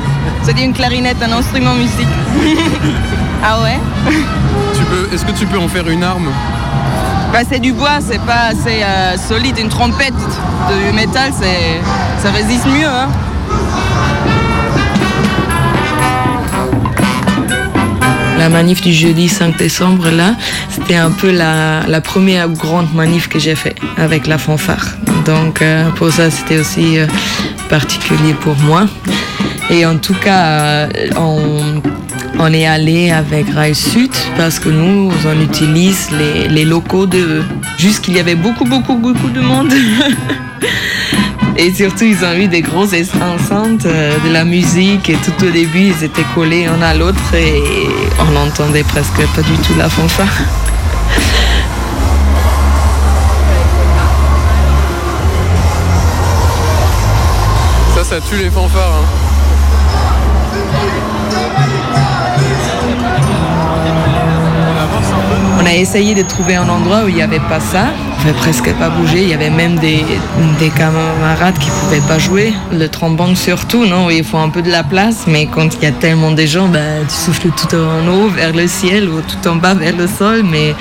[0.46, 2.08] J'ai dit une clarinette, un instrument musique.
[3.44, 3.80] ah ouais?
[4.08, 6.30] Tu peux, est-ce que tu peux en faire une arme?
[7.32, 9.58] Bah c'est du bois, c'est pas assez euh, solide.
[9.58, 11.80] Une trompette de métal, c'est
[12.22, 12.86] ça résiste mieux.
[12.88, 13.08] Hein.
[18.44, 20.36] La manif du jeudi 5 décembre, là,
[20.70, 24.98] c'était un peu la, la première grande manif que j'ai fait avec la fanfare.
[25.26, 27.08] Donc euh, pour ça, c'était aussi euh,
[27.70, 28.86] particulier pour moi.
[29.70, 31.82] Et en tout cas, euh, on,
[32.38, 37.44] on est allé avec Rail Sud parce que nous, on utilise les, les locaux de...
[37.78, 39.72] Juste qu'il y avait beaucoup, beaucoup, beaucoup de monde.
[41.56, 45.50] Et surtout, ils ont eu des grosses enceintes, euh, de la musique, et tout au
[45.52, 47.62] début, ils étaient collés un à l'autre et
[48.20, 50.28] on n'entendait presque pas du tout la fanfare.
[57.96, 58.96] Ça, ça tue les fanfares.
[58.96, 59.06] hein.
[65.62, 67.88] On a essayé de trouver un endroit où il n'y avait pas ça.
[68.24, 69.24] Pouvait presque pas bouger.
[69.24, 70.06] Il y avait même des,
[70.58, 72.54] des camarades qui pouvaient pas jouer.
[72.72, 75.88] Le trombone surtout, non Il faut un peu de la place, mais quand il y
[75.88, 79.46] a tellement de gens, bah, tu souffles tout en haut vers le ciel ou tout
[79.50, 80.74] en bas vers le sol, mais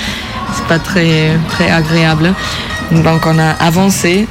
[0.55, 2.33] c'est pas très, très agréable.
[2.93, 4.29] Donc on a avancé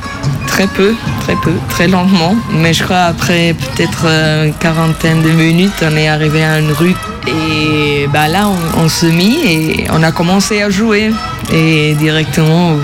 [0.48, 5.32] très peu, très peu, très lentement, mais je crois après peut-être euh, une quarantaine de
[5.32, 6.96] minutes, on est arrivé à une rue
[7.28, 11.12] et bah là on, se mit et on a commencé à jouer.
[11.54, 12.76] Et directement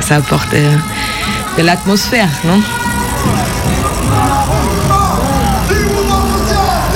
[0.00, 2.60] ça, apporte de l'atmosphère, non?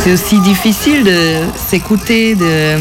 [0.02, 1.34] C'est aussi difficile de
[1.68, 2.78] s'écouter, de,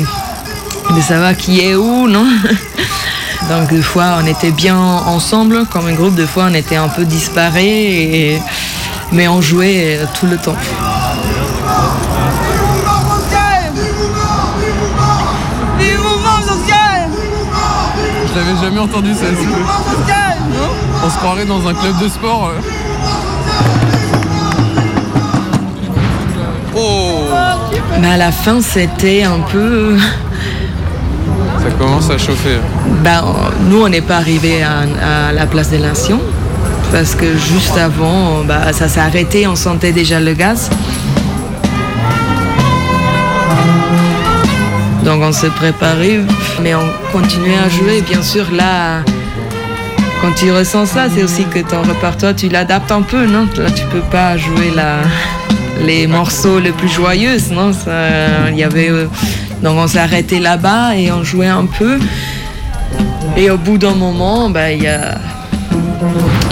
[0.95, 2.25] de savoir qui est où, non?
[3.49, 6.88] Donc des fois on était bien ensemble comme un groupe, des fois on était un
[6.88, 8.39] peu disparés,
[9.12, 10.55] mais on jouait tout le temps.
[18.62, 19.25] Jamais entendu ça.
[21.05, 22.51] On se croirait dans un club de sport.
[22.53, 22.62] euh.
[26.75, 27.21] Oh
[28.01, 29.97] Mais à la fin c'était un peu...
[31.62, 32.57] Ça commence à chauffer.
[33.03, 33.23] Ben,
[33.69, 36.21] nous, on n'est pas arrivé à, à la place des Nations
[36.91, 40.69] parce que juste avant, bah, ça s'est arrêté, on sentait déjà le gaz.
[45.03, 46.19] Donc on s'est préparé,
[46.62, 48.01] mais on continuait à jouer.
[48.01, 49.01] Bien sûr, là,
[50.21, 53.47] quand tu ressens ça, c'est aussi que ton répertoire, tu l'adaptes un peu, non?
[53.57, 54.97] Là, tu peux pas jouer la,
[55.85, 57.71] les morceaux les plus joyeux, non?
[58.51, 59.07] Il y avait, euh,
[59.63, 61.97] donc on s'est arrêté là-bas et on jouait un peu.
[63.38, 65.17] Et au bout d'un moment, bah, il y a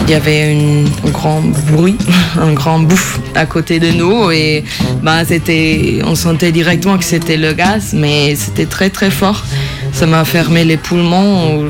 [0.07, 1.41] il y avait un grand
[1.71, 1.97] bruit,
[2.41, 4.63] un grand bouffe à côté de nous et
[5.03, 9.43] bah, c'était, on sentait directement que c'était le gaz, mais c'était très très fort.
[9.91, 11.69] Ça m'a fermé les poumons.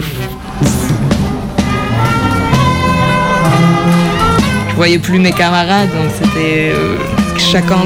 [4.69, 6.95] Je voyais plus mes camarades, donc c'était euh,
[7.39, 7.77] chacun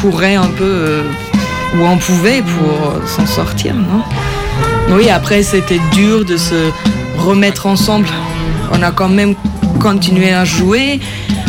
[0.00, 1.02] courait un peu euh,
[1.76, 4.02] où on pouvait pour s'en sortir, non?
[4.90, 6.70] Oui, après c'était dur de se
[7.16, 8.08] remettre ensemble.
[8.72, 9.34] On a quand même
[9.78, 11.00] continué à jouer,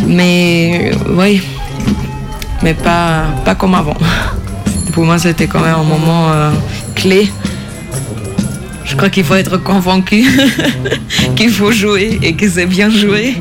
[0.08, 1.42] mais oui,
[2.62, 3.98] mais pas, pas comme avant.
[4.94, 6.52] Pour moi, c'était quand même un moment euh,
[6.96, 7.32] clé.
[8.86, 10.26] Je crois qu'il faut être convaincu
[11.36, 13.36] qu'il faut jouer et que c'est bien joué.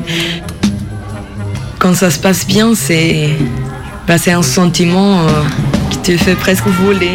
[1.79, 3.29] Quand ça se passe bien, c'est
[4.07, 5.29] bah, un sentiment euh,
[5.89, 7.13] qui te fait presque voler.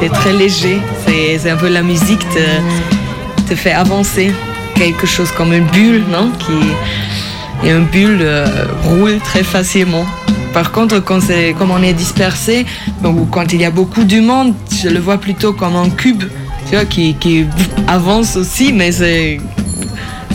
[0.00, 0.78] C'est très léger.
[1.06, 4.32] C'est c'est un peu la musique te, te fait avancer.
[4.80, 8.46] Quelque chose comme une bulle, non Qui, Et une bulle euh,
[8.84, 10.06] roule très facilement.
[10.54, 12.64] Par contre, quand, c'est- comme on est dispersé,
[13.04, 16.24] ou quand il y a beaucoup du monde, je le vois plutôt comme un cube,
[16.66, 17.44] tu vois, qui, qui
[17.86, 19.38] avance aussi, mais c'est,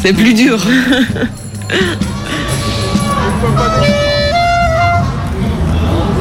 [0.03, 0.59] c'est plus dur.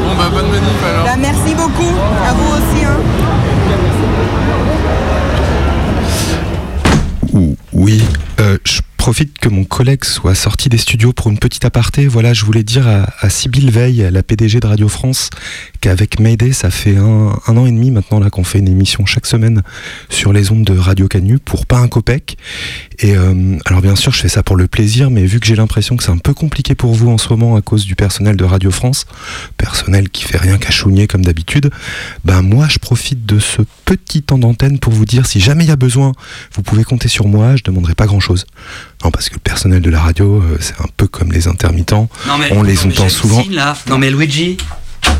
[0.02, 0.44] Bon bah bonne
[0.88, 1.04] alors.
[1.04, 1.92] Bah, merci beaucoup,
[2.28, 2.84] à vous aussi.
[2.84, 2.98] hein.
[7.32, 8.02] Ou- Oui,
[8.44, 12.06] euh, je profite que mon collègue soit sorti des studios pour une petite aparté.
[12.06, 15.28] Voilà, je voulais dire à, à Sybille Veil, la PDG de Radio France,
[15.80, 19.26] qu'avec Mayday, ça fait un, an et demi maintenant là qu'on fait une émission chaque
[19.26, 19.62] semaine
[20.08, 22.38] sur les ondes de Radio Canu pour pas un copec.
[23.00, 25.56] Et euh, alors bien sûr, je fais ça pour le plaisir, mais vu que j'ai
[25.56, 28.36] l'impression que c'est un peu compliqué pour vous en ce moment à cause du personnel
[28.36, 29.04] de Radio France,
[29.58, 31.70] personnel qui fait rien qu'à chougner comme d'habitude,
[32.24, 35.68] ben moi je profite de ce petit temps d'antenne pour vous dire si jamais il
[35.68, 36.12] y a besoin,
[36.54, 38.46] vous pouvez compter sur moi, je demanderai pas grand chose.
[39.04, 42.08] Non, parce que le personnel de la radio, euh, c'est un peu comme les intermittents.
[42.26, 43.44] Non, mais- on les non, mais entend souvent.
[43.50, 43.76] là.
[43.88, 44.56] Non mais Luigi,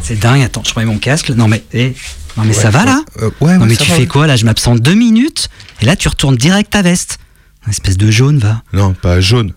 [0.02, 0.42] c'est dingue.
[0.42, 1.30] Attends, je remets mon casque.
[1.30, 1.94] Non mais, eh,
[2.36, 4.36] non mais ça va là Euh, ouais, Non mais tu va, fais quoi là?
[4.36, 5.48] Je m'absente deux minutes
[5.80, 7.18] et là tu retournes direct ta veste.
[7.66, 8.62] Une espèce de jaune va.
[8.72, 9.52] Non, pas jaune.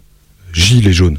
[0.53, 1.17] Gilet jaune.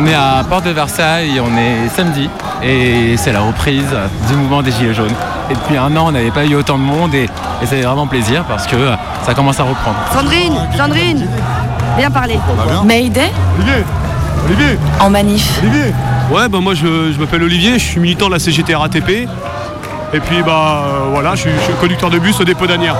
[0.00, 2.30] On est à Porte de Versailles, on est samedi
[2.62, 3.88] et c'est la reprise
[4.28, 5.14] du mouvement des Gilets jaunes.
[5.50, 8.06] Et depuis un an, on n'avait pas eu autant de monde et, et c'est vraiment
[8.06, 8.76] plaisir parce que
[9.26, 9.96] ça commence à reprendre.
[10.12, 11.26] Sandrine, Sandrine,
[11.96, 12.38] viens parler.
[12.84, 13.84] Mayday Olivier
[14.46, 15.58] Olivier En manif.
[15.64, 15.92] Olivier
[16.30, 19.10] Ouais, bah moi je, je m'appelle Olivier, je suis militant de la CGT RATP.
[19.10, 22.94] Et puis bah euh, voilà, je suis, je suis conducteur de bus au dépôt d'Anières.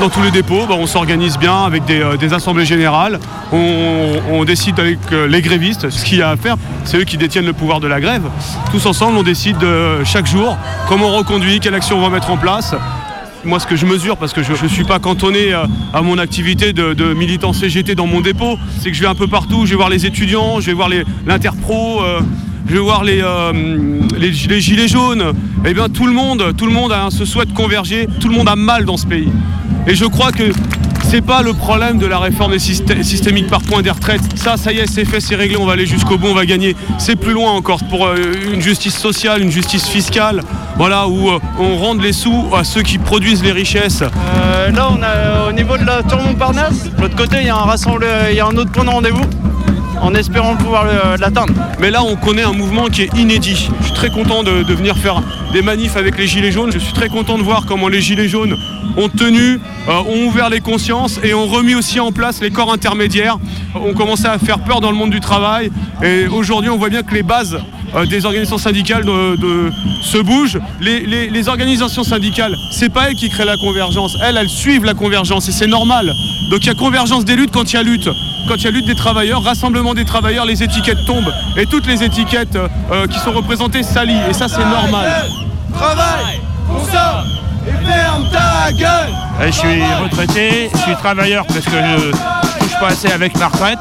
[0.00, 3.18] Dans tous les dépôts, bah, on s'organise bien avec des, euh, assemblées générales.
[3.52, 6.56] On, décide avec euh, les grévistes ce qu'il y a à faire.
[6.84, 8.22] C'est eux qui détiennent le pouvoir de la grève.
[8.70, 10.56] Tous ensemble, on décide de, chaque jour
[10.88, 12.74] comment on reconduit, quelle action on va mettre en place.
[13.44, 16.18] Moi, ce que je mesure, parce que je ne suis pas cantonné euh, à mon
[16.18, 19.64] activité de, de militant CGT dans mon dépôt, c'est que je vais un peu partout.
[19.64, 20.88] Je vais voir les étudiants, je vais voir
[21.26, 22.20] l'interpro, euh,
[22.68, 23.52] je vais voir les, euh,
[24.18, 25.32] les, gilets jaunes.
[25.64, 28.06] Eh bien, tout le monde, tout le monde a, se souhaite converger.
[28.20, 29.30] Tout le monde a mal dans ce pays.
[29.86, 30.52] Et je crois que
[31.04, 34.20] c'est pas le problème de la réforme systémique par points des retraites.
[34.34, 36.44] Ça, ça y est, c'est fait, c'est réglé, on va aller jusqu'au bout, on va
[36.44, 36.76] gagner.
[36.98, 38.16] C'est plus loin encore pour euh,
[38.52, 40.42] une justice sociale, une justice fiscale,
[40.76, 44.02] voilà, où euh, on rende les sous à ceux qui produisent les richesses.
[44.02, 46.94] Là, on a au niveau de la tour Montparnasse.
[46.94, 49.24] De l'autre côté, il y a un il y a un autre point de rendez-vous.
[50.02, 51.52] En espérant pouvoir le- l'atteindre.
[51.80, 53.68] Mais là, on connaît un mouvement qui est inédit.
[53.80, 55.22] Je suis très content de, de venir faire
[55.52, 56.70] des manifs avec les Gilets jaunes.
[56.72, 58.56] Je suis très content de voir comment les Gilets jaunes
[58.96, 62.72] ont tenu, euh, ont ouvert les consciences et ont remis aussi en place les corps
[62.72, 63.38] intermédiaires.
[63.74, 65.70] On commençait à faire peur dans le monde du travail.
[66.02, 67.58] Et aujourd'hui, on voit bien que les bases
[67.94, 69.72] euh, des organisations syndicales de- de-
[70.02, 70.58] se bougent.
[70.80, 74.16] Les, les- les organisations syndicales, c'est pas elles qui créent la convergence.
[74.22, 76.12] Elles, elles suivent la convergence et c'est normal.
[76.50, 78.08] Donc il y a convergence des luttes quand il y a lutte.
[78.48, 81.32] Quand il y a lutte des travailleurs, rassemblement des travailleurs, les étiquettes tombent.
[81.56, 84.22] Et toutes les étiquettes euh, euh, qui sont représentées s'allient.
[84.30, 85.06] Et ça, c'est normal.
[85.74, 87.26] Travail, consomme
[87.66, 89.12] et ferme ta gueule
[89.46, 93.48] Je suis retraité, je suis travailleur parce que je je touche pas assez avec ma
[93.48, 93.78] retraite.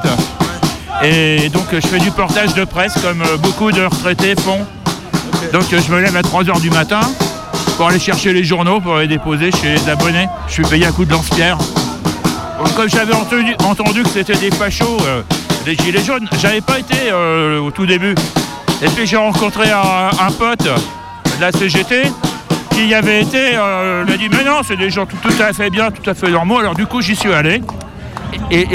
[1.03, 4.65] Et donc je fais du portage de presse comme euh, beaucoup de retraités font.
[5.53, 7.01] Donc je me lève à 3h du matin
[7.77, 10.27] pour aller chercher les journaux, pour les déposer chez les abonnés.
[10.47, 11.57] Je suis payé à coup de lance-pierre.
[12.75, 15.21] Comme j'avais entendu, entendu que c'était des fachos, euh,
[15.65, 18.15] des gilets jaunes, j'avais pas été euh, au tout début.
[18.81, 22.03] Et puis j'ai rencontré un, pote de la CGT
[22.71, 25.53] qui y avait été, euh, il m'a dit mais non, c'est des gens tout à
[25.53, 26.59] fait bien, tout à fait normaux.
[26.59, 27.61] Alors du coup j'y suis allé.
[28.51, 28.65] Et,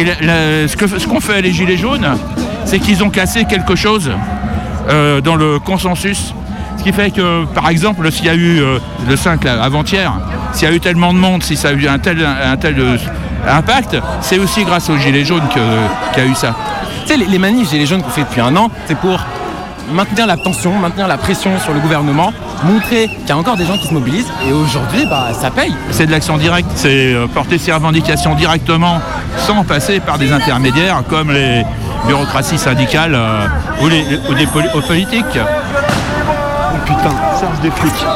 [0.66, 2.06] ce qu'ont fait les Gilets jaunes,
[2.64, 4.10] c'est qu'ils ont cassé quelque chose
[4.88, 6.34] euh, dans le consensus.
[6.78, 8.78] Ce qui fait que, par exemple, s'il y a eu euh,
[9.08, 10.12] le 5 là, avant-hier,
[10.52, 12.96] s'il y a eu tellement de monde, si ça a eu un tel, euh,
[13.46, 16.54] impact, c'est aussi grâce aux Gilets jaunes qu'il y a eu ça.
[17.02, 19.20] Tu sais, les, les manifs Gilets jaunes qu'on fait depuis un an, c'est pour
[19.92, 22.32] maintenir la tension, maintenir la pression sur le gouvernement,
[22.64, 24.30] montrer qu'il y a encore des gens qui se mobilisent.
[24.48, 25.74] Et aujourd'hui, bah, ça paye.
[25.90, 29.00] C'est de l'action directe, c'est euh, porter ses revendications directement
[29.38, 31.64] sans passer par des intermédiaires comme les
[32.06, 33.46] bureaucraties syndicales euh,
[33.82, 35.24] ou, les, ou des poli- aux politiques.
[35.38, 38.06] Oh putain, Serge des flics.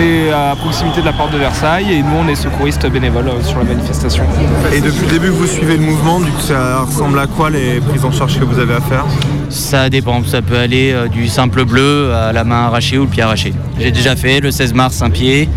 [0.00, 3.42] Est à proximité de la porte de Versailles et nous on est secouristes bénévoles euh,
[3.42, 4.24] sur la manifestation.
[4.72, 7.80] Et depuis le début, vous suivez le mouvement, du coup, ça ressemble à quoi les
[7.80, 9.04] prises en charge que vous avez à faire?
[9.48, 13.08] Ça dépend, ça peut aller euh, du simple bleu à la main arrachée ou le
[13.08, 13.52] pied arraché.
[13.78, 15.48] J'ai déjà fait le 16 mars un pied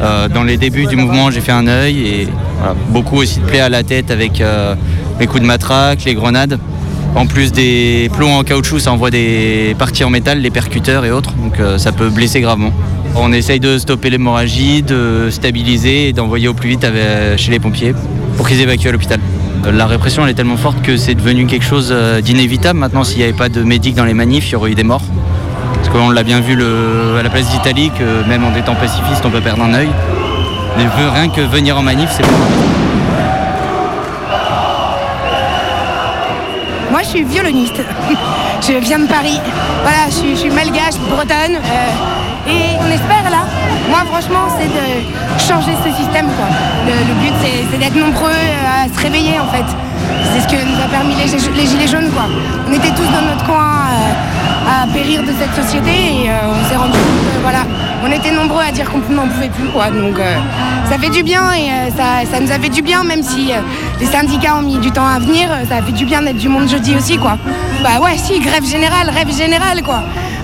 [0.00, 2.28] Euh, dans les débuts du mouvement, j'ai fait un œil et
[2.58, 4.74] voilà, beaucoup aussi de plaies à la tête avec euh,
[5.20, 6.58] les coups de matraque, les grenades.
[7.14, 11.10] En plus des plombs en caoutchouc, ça envoie des parties en métal, les percuteurs et
[11.10, 12.72] autres, donc euh, ça peut blesser gravement.
[13.14, 16.86] On essaye de stopper l'hémorragie, de stabiliser et d'envoyer au plus vite
[17.36, 17.94] chez les pompiers
[18.36, 19.20] pour qu'ils évacuent à l'hôpital.
[19.66, 22.78] Euh, La répression est tellement forte que c'est devenu quelque chose euh, d'inévitable.
[22.78, 24.82] Maintenant, s'il n'y avait pas de médic dans les manifs, il y aurait eu des
[24.82, 25.02] morts.
[25.74, 26.54] Parce qu'on l'a bien vu
[27.18, 29.88] à la place d'Italie, que même en étant pacifiste, on peut perdre un œil.
[30.78, 32.22] Mais rien que venir en manif, c'est.
[36.90, 37.82] Moi, je suis violoniste.
[38.66, 39.38] je viens de Paris.
[39.82, 41.56] Voilà, je suis, je suis malgache, bretonne.
[41.56, 42.21] euh,
[42.52, 43.42] et on espère là.
[43.88, 44.86] Moi, franchement, c'est de
[45.48, 46.26] changer ce système.
[46.36, 46.46] Quoi.
[46.86, 47.34] Le, but,
[47.70, 49.64] c'est d'être nombreux euh, à se réveiller, en fait.
[50.32, 52.10] C'est ce que nous a permis les, gi- les gilets jaunes.
[52.10, 52.24] Quoi.
[52.68, 56.68] On était tous dans notre coin euh, à périr de cette société et euh, on
[56.68, 57.62] s'est rendu compte que voilà,
[58.04, 59.68] on était nombreux à dire qu'on n'en pouvait plus.
[59.68, 59.90] Quoi.
[59.90, 60.16] Donc,
[60.88, 63.50] ça fait du bien et ça, ça nous a fait du bien, même si
[64.00, 65.48] les syndicats ont mis du temps à venir.
[65.68, 67.36] Ça a fait du bien d'être du monde jeudi aussi, quoi.
[67.82, 70.02] Bah ouais, si, grève générale, rêve général, quoi.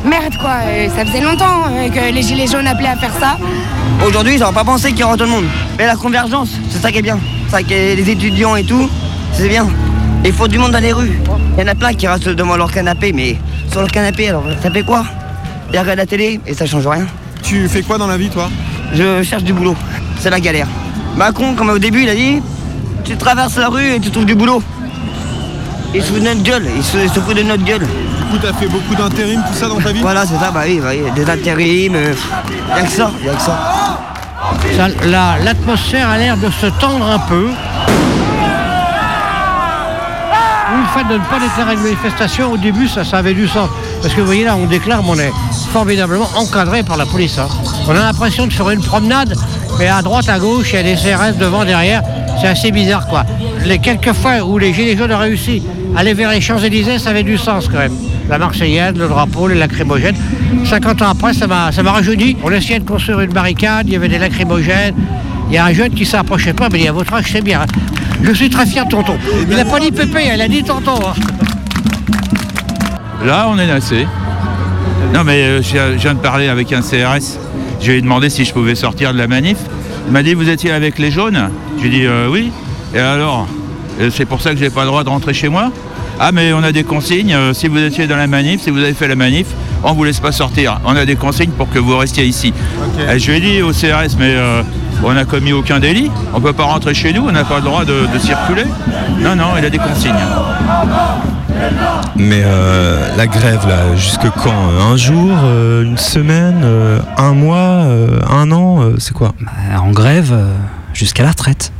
[0.08, 0.56] Merde, quoi.
[0.64, 3.36] euh, ça faisait longtemps euh, que les gilets jaunes appelaient à faire ça.
[4.06, 5.44] Aujourd'hui, ils n'ont pas pensé qu'il y aura tout le monde.
[5.78, 7.18] Mais la convergence, c'est ça qui est bien.
[7.46, 8.88] C'est ça que les étudiants et tout,
[9.32, 9.66] c'est bien.
[10.24, 11.18] Il faut du monde dans les rues.
[11.56, 13.36] Il y en a plein qui restent devant leur canapé, mais
[13.70, 15.04] sur leur canapé, alors ça fait quoi?
[15.72, 17.06] Ils regardent la télé et ça change rien.
[17.42, 18.48] Tu fais quoi dans la vie, toi?
[18.94, 19.76] Je cherche du boulot.
[20.20, 20.68] C'est la galère.
[21.16, 22.40] Macron, comme au début, il a dit
[23.04, 24.62] tu traverses la rue et tu trouves du boulot.
[25.94, 27.86] Il se fout de notre gueule, il se, il se fout de notre gueule.
[28.30, 30.60] Du coup, t'as fait beaucoup d'intérim, tout ça dans ta vie Voilà, c'est ça, bah
[30.66, 32.12] oui, bah oui, des intérims, euh,
[32.76, 33.58] y a que ça, y a que ça.
[34.76, 37.46] Ça, la- L'atmosphère a l'air de se tendre un peu.
[40.70, 43.48] Oui, le fait de ne pas déclarer une manifestation, au début, ça, ça avait du
[43.48, 43.70] sens.
[44.02, 45.32] Parce que vous voyez là, on déclare, mais on est
[45.72, 47.38] formidablement encadré par la police.
[47.38, 47.48] hein.
[47.88, 49.34] On a l'impression de faire une promenade,
[49.78, 52.02] mais à droite, à gauche, il y a des CRS devant, derrière.
[52.42, 53.24] C'est assez bizarre, quoi.
[53.64, 55.62] Les quelques fois où les Gilets jaunes ont réussi
[55.96, 57.96] à aller vers les Champs-Élysées, ça avait du sens, quand même.
[58.28, 60.16] La Marseillaise, le drapeau, les lacrymogènes.
[60.64, 62.36] 50 ans après, ça m'a ça m'a rajeuni.
[62.42, 64.94] On essayait de construire une barricade, il y avait des lacrymogènes.
[65.48, 67.40] Il y a un jeune qui s'approchait pas, mais il dit à votre âge, c'est
[67.42, 67.62] bien.
[67.62, 67.66] hein.
[68.22, 69.16] Je suis très fier de tonton.
[69.48, 70.96] Il n'a pas dit pépé, il a dit tonton.
[71.06, 71.14] hein.
[73.24, 74.06] Là, on est nassé.
[75.14, 77.38] Non, mais euh, je viens- je de parler avec un CRS.
[77.80, 79.56] Je lui ai demandé si je pouvais sortir de la manif.
[80.06, 81.50] Il m'a dit Vous étiez avec les jaunes?
[81.82, 82.50] J'ai dit euh, Oui.
[82.94, 83.46] Et alors?
[84.00, 85.70] Euh, C'est pour ça que j'ai pas le droit de rentrer chez moi?
[86.20, 87.32] Ah, mais on a des consignes.
[87.32, 89.46] euh, si vous étiez dans la manif, si vous avez fait la manif,
[89.84, 90.80] on vous laisse pas sortir.
[90.84, 92.52] On a des consignes pour que vous restiez ici.
[93.12, 94.62] Et je lui ai dit au CRS Mais euh,
[95.04, 96.10] on n'a commis aucun délit.
[96.34, 97.22] On peut pas rentrer chez nous.
[97.28, 98.64] On n'a pas le droit de, de circuler.
[99.20, 100.12] Non, non, il a des consignes.
[102.16, 107.56] Mais euh, la grève, là, jusque quand Un jour euh, Une semaine euh, Un mois
[107.84, 109.32] euh, Un an euh, C'est quoi?
[109.80, 110.52] En grève euh,
[110.94, 111.72] jusqu'à la retraite.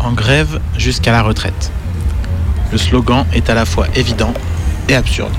[0.00, 1.70] En grève jusqu'à la retraite.
[2.70, 4.34] Le slogan est à la fois évident
[4.88, 5.32] et absurde.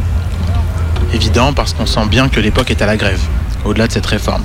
[1.13, 3.21] Évident parce qu'on sent bien que l'époque est à la grève,
[3.65, 4.41] au-delà de cette réforme.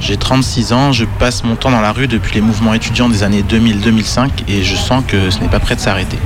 [0.00, 3.22] J'ai 36 ans, je passe mon temps dans la rue depuis les mouvements étudiants des
[3.22, 6.18] années 2000-2005 et je sens que ce n'est pas prêt de s'arrêter.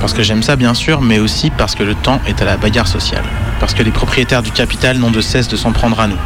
[0.00, 2.58] Parce que j'aime ça bien sûr, mais aussi parce que le temps est à la
[2.58, 3.24] bagarre sociale.
[3.60, 6.18] Parce que les propriétaires du capital n'ont de cesse de s'en prendre à nous.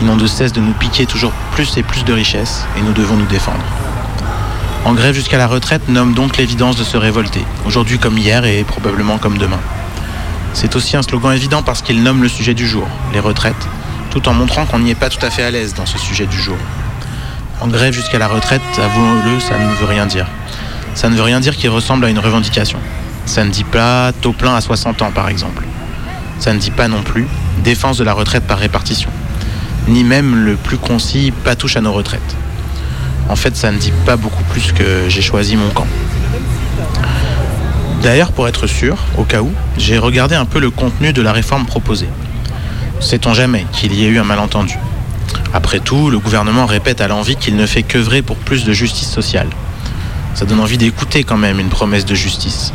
[0.00, 2.92] Ils n'ont de cesse de nous piquer toujours plus et plus de richesses et nous
[2.92, 3.64] devons nous défendre.
[4.84, 8.64] En grève jusqu'à la retraite nomme donc l'évidence de se révolter, aujourd'hui comme hier et
[8.64, 9.60] probablement comme demain.
[10.54, 13.68] C'est aussi un slogan évident parce qu'il nomme le sujet du jour, les retraites,
[14.10, 16.26] tout en montrant qu'on n'y est pas tout à fait à l'aise dans ce sujet
[16.26, 16.56] du jour.
[17.60, 20.26] En grève jusqu'à la retraite, avouons-le, ça ne veut rien dire.
[20.94, 22.78] Ça ne veut rien dire qu'il ressemble à une revendication.
[23.26, 25.62] Ça ne dit pas taux plein à 60 ans par exemple.
[26.38, 27.28] Ça ne dit pas non plus
[27.62, 29.10] défense de la retraite par répartition.
[29.88, 32.36] Ni même le plus concis pas touche à nos retraites.
[33.30, 35.86] En fait, ça ne dit pas beaucoup plus que j'ai choisi mon camp.
[38.02, 41.32] D'ailleurs, pour être sûr, au cas où, j'ai regardé un peu le contenu de la
[41.32, 42.08] réforme proposée.
[42.98, 44.74] Sait-on jamais qu'il y ait eu un malentendu?
[45.54, 49.08] Après tout, le gouvernement répète à l'envie qu'il ne fait qu'œuvrer pour plus de justice
[49.08, 49.48] sociale.
[50.34, 52.72] Ça donne envie d'écouter quand même une promesse de justice.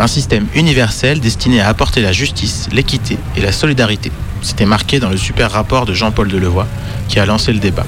[0.00, 4.10] Un système universel destiné à apporter la justice, l'équité et la solidarité.
[4.42, 6.66] C'était marqué dans le super rapport de Jean-Paul Delevoye
[7.08, 7.86] qui a lancé le débat.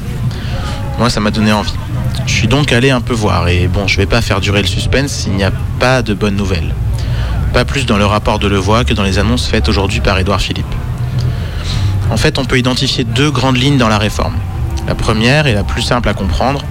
[0.98, 1.74] Moi, ça m'a donné envie.
[2.26, 4.66] Je suis donc allé un peu voir et bon, je vais pas faire durer le
[4.66, 6.74] suspense s'il n'y a pas de bonnes nouvelles.
[7.52, 10.40] Pas plus dans le rapport de Levoix que dans les annonces faites aujourd'hui par Édouard
[10.40, 10.74] Philippe.
[12.10, 14.34] En fait, on peut identifier deux grandes lignes dans la réforme.
[14.88, 16.62] La première et la plus simple à comprendre,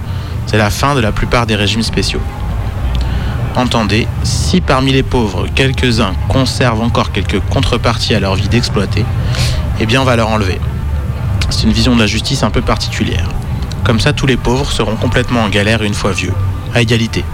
[0.46, 2.22] c'est la fin de la plupart des régimes spéciaux.
[3.54, 9.04] Entendez, si parmi les pauvres, quelques-uns conservent encore quelques contreparties à leur vie d'exploiter,
[9.80, 10.60] eh bien on va leur enlever.
[11.48, 13.28] C'est une vision de la justice un peu particulière.
[13.86, 16.32] Comme ça, tous les pauvres seront complètement en galère une fois vieux,
[16.74, 17.24] à égalité.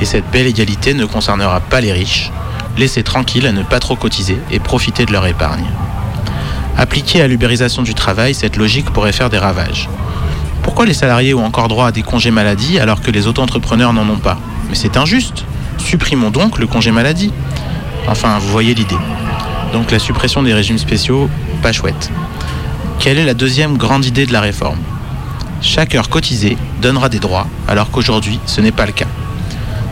[0.00, 2.32] Et cette belle égalité ne concernera pas les riches,
[2.78, 5.66] laissés tranquilles à ne pas trop cotiser et profiter de leur épargne.
[6.78, 9.90] Appliquée à l'ubérisation du travail, cette logique pourrait faire des ravages.
[10.62, 14.08] Pourquoi les salariés ont encore droit à des congés maladie alors que les auto-entrepreneurs n'en
[14.08, 14.38] ont pas?
[14.70, 15.44] Mais c'est injuste.
[15.76, 17.34] Supprimons donc le congé maladie.
[18.08, 18.96] Enfin, vous voyez l'idée.
[19.74, 21.28] Donc la suppression des régimes spéciaux,
[21.62, 22.10] pas chouette.
[22.98, 24.78] Quelle est la deuxième grande idée de la réforme?
[25.62, 29.06] Chaque heure cotisée donnera des droits, alors qu'aujourd'hui, ce n'est pas le cas.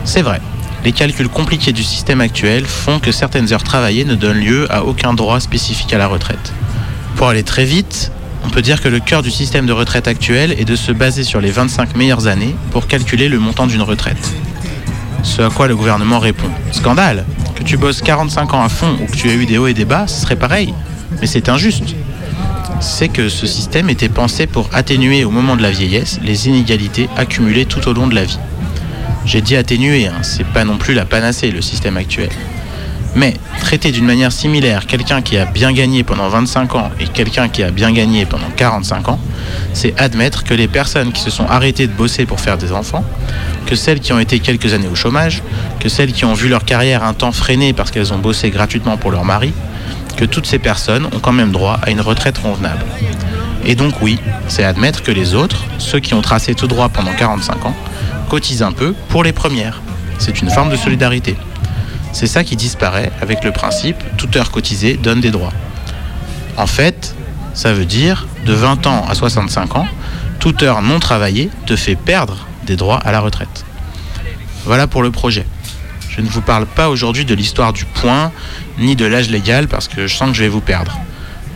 [0.03, 0.41] C'est vrai,
[0.83, 4.83] les calculs compliqués du système actuel font que certaines heures travaillées ne donnent lieu à
[4.83, 6.53] aucun droit spécifique à la retraite.
[7.15, 8.11] Pour aller très vite,
[8.43, 11.23] on peut dire que le cœur du système de retraite actuel est de se baser
[11.23, 14.33] sur les 25 meilleures années pour calculer le montant d'une retraite.
[15.23, 19.05] Ce à quoi le gouvernement répond Scandale Que tu bosses 45 ans à fond ou
[19.05, 20.73] que tu aies eu des hauts et des bas, ce serait pareil.
[21.21, 21.95] Mais c'est injuste.
[22.81, 27.09] C'est que ce système était pensé pour atténuer au moment de la vieillesse les inégalités
[27.15, 28.39] accumulées tout au long de la vie.
[29.23, 32.29] J'ai dit atténuer, hein, c'est pas non plus la panacée le système actuel.
[33.15, 37.49] Mais traiter d'une manière similaire quelqu'un qui a bien gagné pendant 25 ans et quelqu'un
[37.49, 39.19] qui a bien gagné pendant 45 ans,
[39.73, 43.05] c'est admettre que les personnes qui se sont arrêtées de bosser pour faire des enfants,
[43.67, 45.43] que celles qui ont été quelques années au chômage,
[45.79, 48.97] que celles qui ont vu leur carrière un temps freinée parce qu'elles ont bossé gratuitement
[48.97, 49.53] pour leur mari,
[50.21, 52.85] que toutes ces personnes ont quand même droit à une retraite convenable.
[53.65, 57.11] Et donc oui, c'est admettre que les autres, ceux qui ont tracé tout droit pendant
[57.11, 57.75] 45 ans,
[58.29, 59.81] cotisent un peu pour les premières.
[60.19, 61.35] C'est une forme de solidarité.
[62.13, 65.53] C'est ça qui disparaît avec le principe toute heure cotisée donne des droits.
[66.55, 67.15] En fait,
[67.55, 69.87] ça veut dire de 20 ans à 65 ans,
[70.39, 73.65] toute heure non travaillée te fait perdre des droits à la retraite.
[74.65, 75.47] Voilà pour le projet.
[76.15, 78.31] Je ne vous parle pas aujourd'hui de l'histoire du point
[78.77, 80.99] ni de l'âge légal parce que je sens que je vais vous perdre.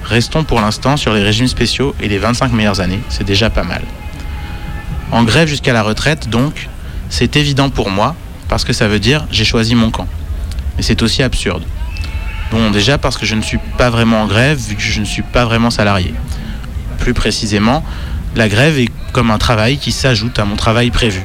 [0.06, 3.64] Restons pour l'instant sur les régimes spéciaux et les 25 meilleures années, c'est déjà pas
[3.64, 3.82] mal.
[5.12, 6.70] En grève jusqu'à la retraite, donc,
[7.10, 8.16] c'est évident pour moi
[8.48, 10.08] parce que ça veut dire j'ai choisi mon camp
[10.78, 11.64] mais c'est aussi absurde.
[12.52, 15.06] Bon, déjà parce que je ne suis pas vraiment en grève, vu que je ne
[15.06, 16.14] suis pas vraiment salarié.
[17.00, 17.84] Plus précisément,
[18.36, 21.24] la grève est comme un travail qui s'ajoute à mon travail prévu.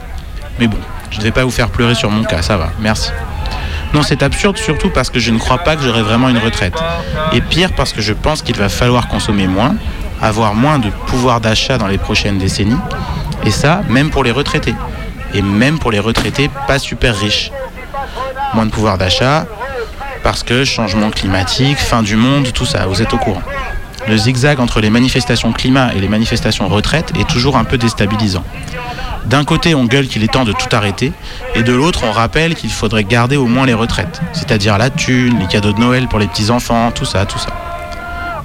[0.59, 0.79] Mais bon,
[1.11, 3.11] je ne vais pas vous faire pleurer sur mon cas, ça va, merci.
[3.93, 6.75] Non, c'est absurde surtout parce que je ne crois pas que j'aurai vraiment une retraite.
[7.33, 9.75] Et pire parce que je pense qu'il va falloir consommer moins,
[10.23, 12.79] avoir moins de pouvoir d'achat dans les prochaines décennies.
[13.45, 14.75] Et ça, même pour les retraités.
[15.35, 17.51] Et même pour les retraités pas super riches
[18.55, 19.47] moins de pouvoir d'achat,
[20.23, 23.43] parce que changement climatique, fin du monde, tout ça, vous êtes au courant.
[24.11, 28.43] Le zigzag entre les manifestations climat et les manifestations retraite est toujours un peu déstabilisant.
[29.27, 31.13] D'un côté, on gueule qu'il est temps de tout arrêter,
[31.55, 35.39] et de l'autre, on rappelle qu'il faudrait garder au moins les retraites, c'est-à-dire la thune,
[35.39, 37.51] les cadeaux de Noël pour les petits-enfants, tout ça, tout ça.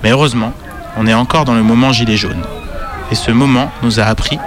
[0.03, 0.53] Mais heureusement,
[0.97, 2.43] on est encore dans le moment gilet jaune.
[3.11, 4.37] Et ce moment nous a appris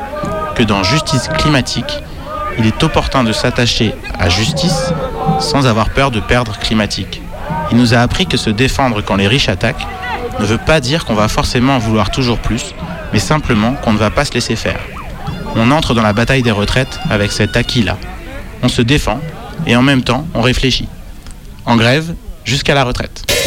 [0.54, 1.98] que dans justice climatique,
[2.60, 4.92] il est opportun de s'attacher à justice
[5.40, 7.22] sans avoir peur de perdre climatique.
[7.72, 9.86] Il nous a appris que se défendre quand les riches attaquent
[10.40, 12.74] ne veut pas dire qu'on va forcément en vouloir toujours plus,
[13.12, 14.80] mais simplement qu'on ne va pas se laisser faire.
[15.56, 17.96] On entre dans la bataille des retraites avec cet acquis-là.
[18.62, 19.20] On se défend
[19.66, 20.88] et en même temps on réfléchit.
[21.64, 22.14] En grève
[22.44, 23.37] jusqu'à la retraite.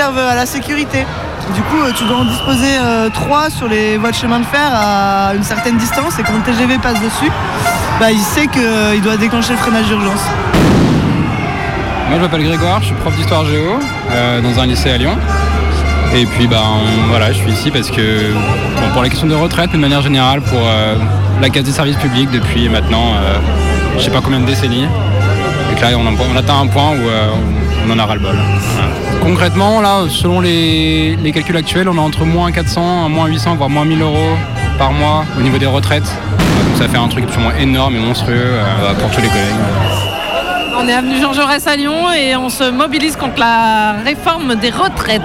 [0.00, 1.04] À la sécurité.
[1.54, 4.46] Du coup euh, tu dois en disposer euh, trois sur les voies de chemin de
[4.46, 7.30] fer à une certaine distance et quand le TGV passe dessus,
[7.98, 10.22] bah il sait qu'il doit déclencher le freinage d'urgence.
[12.08, 13.78] Moi je m'appelle Grégoire, je suis prof d'histoire géo
[14.10, 15.16] euh, dans un lycée à Lyon.
[16.14, 16.62] Et puis bah
[17.08, 18.32] voilà, je suis ici parce que
[18.80, 20.96] bon, pour la question de retraite, de manière générale pour euh,
[21.42, 23.38] la casse des services publics depuis maintenant euh,
[23.98, 24.86] je sais pas combien de décennies.
[25.70, 27.28] Et que là on, on atteint un point où euh,
[27.86, 28.36] on, en a ras-le-bol.
[29.22, 34.00] Concrètement selon les, calculs actuels, on est entre moins 400, moins 800, voire moins 1000
[34.02, 34.36] euros
[34.78, 36.10] par mois au niveau des retraites.
[36.38, 39.54] Donc ça fait un truc absolument énorme et monstrueux euh, pour tous les collègues.
[40.78, 44.70] On est avenue Jean Jaurès à Lyon et on se mobilise contre la réforme des
[44.70, 45.22] retraites.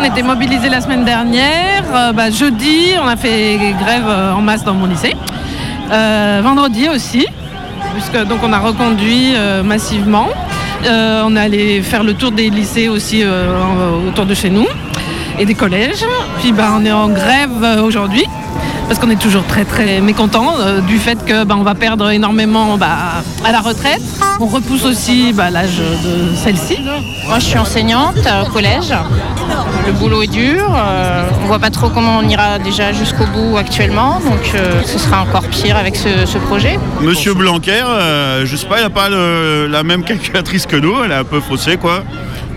[0.00, 1.84] On était mobilisés la semaine dernière.
[1.94, 5.14] Euh, bah, jeudi, on a fait grève euh, en masse dans mon lycée.
[5.90, 7.26] Vendredi aussi,
[7.92, 10.28] puisque donc on a reconduit massivement.
[10.84, 14.66] Euh, on est allé faire le tour des lycées aussi euh, autour de chez nous
[15.38, 16.04] et des collèges.
[16.40, 18.24] Puis bah, on est en grève euh, aujourd'hui
[18.92, 22.10] parce qu'on est toujours très très mécontent euh, du fait que bah, on va perdre
[22.10, 24.02] énormément bah, à la retraite.
[24.38, 26.76] On repousse aussi bah, l'âge de celle-ci.
[27.26, 28.92] Moi, je suis enseignante euh, au collège.
[29.86, 30.70] Le boulot est dur.
[30.76, 34.20] euh, on voit pas trop comment on ira déjà jusqu'au bout actuellement.
[34.20, 36.78] Donc, euh, ce sera encore pire avec ce, ce projet.
[37.00, 41.02] Monsieur Blanquer, euh, je sais pas, il n'a pas le- la même calculatrice que nous,
[41.02, 42.02] elle est un peu faussée quoi.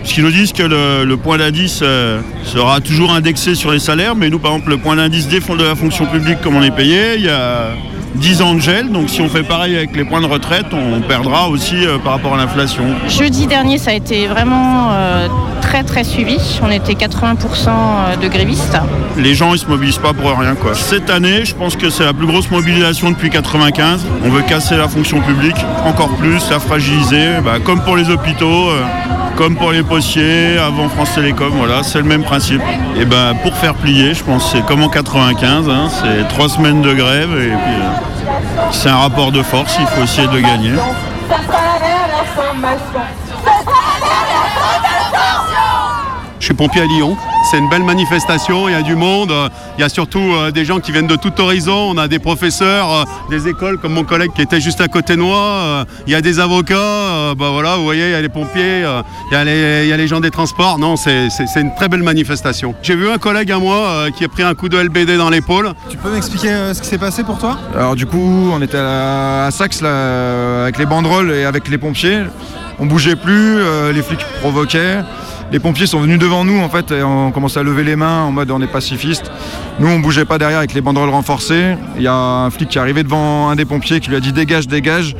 [0.06, 3.80] Parce qu'ils nous disent que le, le point d'indice euh, sera toujours indexé sur les
[3.80, 6.54] salaires, mais nous par exemple le point d'indice des fonds de la fonction publique comme
[6.54, 7.70] on est payé, il y a
[8.14, 11.00] 10 ans de gel, donc si on fait pareil avec les points de retraite, on
[11.00, 12.84] perdra aussi euh, par rapport à l'inflation.
[13.08, 15.26] Jeudi dernier, ça a été vraiment euh,
[15.60, 16.38] très très suivi.
[16.62, 18.78] On était 80% de grévistes.
[19.18, 20.74] Les gens ils se mobilisent pas pour rien quoi.
[20.74, 24.06] Cette année, je pense que c'est la plus grosse mobilisation depuis 95.
[24.24, 28.70] On veut casser la fonction publique encore plus, la fragiliser, bah, comme pour les hôpitaux,
[28.70, 28.84] euh,
[29.36, 32.62] comme pour les postiers, avant France Télécom, voilà, c'est le même principe.
[32.98, 36.80] Et ben pour faire plier, je pense c'est comme en 95, hein, c'est trois semaines
[36.80, 40.72] de grève et puis euh, c'est un rapport de force, il faut essayer de gagner.
[46.46, 47.16] Je suis pompier à Lyon.
[47.50, 50.52] C'est une belle manifestation, il y a du monde, euh, il y a surtout euh,
[50.52, 53.94] des gens qui viennent de tout horizon, on a des professeurs, euh, des écoles comme
[53.94, 57.48] mon collègue qui était juste à côté de moi, il y a des avocats, bah
[57.50, 58.84] voilà, vous voyez, il y a les pompiers,
[59.28, 60.78] il y, a les- il y a les gens des transports.
[60.78, 62.76] Non, c'est c'est- c'est une très belle manifestation.
[62.80, 65.72] J'ai vu un collègue à moi qui a pris un coup de LBD dans l'épaule.
[65.90, 67.58] Tu peux m'expliquer ce qui s'est passé pour toi?
[67.74, 71.78] Alors du coup, on était à, à Saxe là, avec les banderoles et avec les
[71.78, 72.20] pompiers.
[72.78, 73.58] On bougeait plus,
[73.92, 74.98] les flics provoquaient.
[75.52, 78.22] Les pompiers sont venus devant nous en fait et on commençait à lever les mains
[78.24, 79.30] en mode on est pacifiste.
[79.78, 81.76] Nous on bougeait pas derrière avec les banderoles renforcées.
[81.96, 84.20] Il y a un flic qui est arrivé devant un des pompiers qui lui a
[84.20, 85.14] dit dégage, dégage.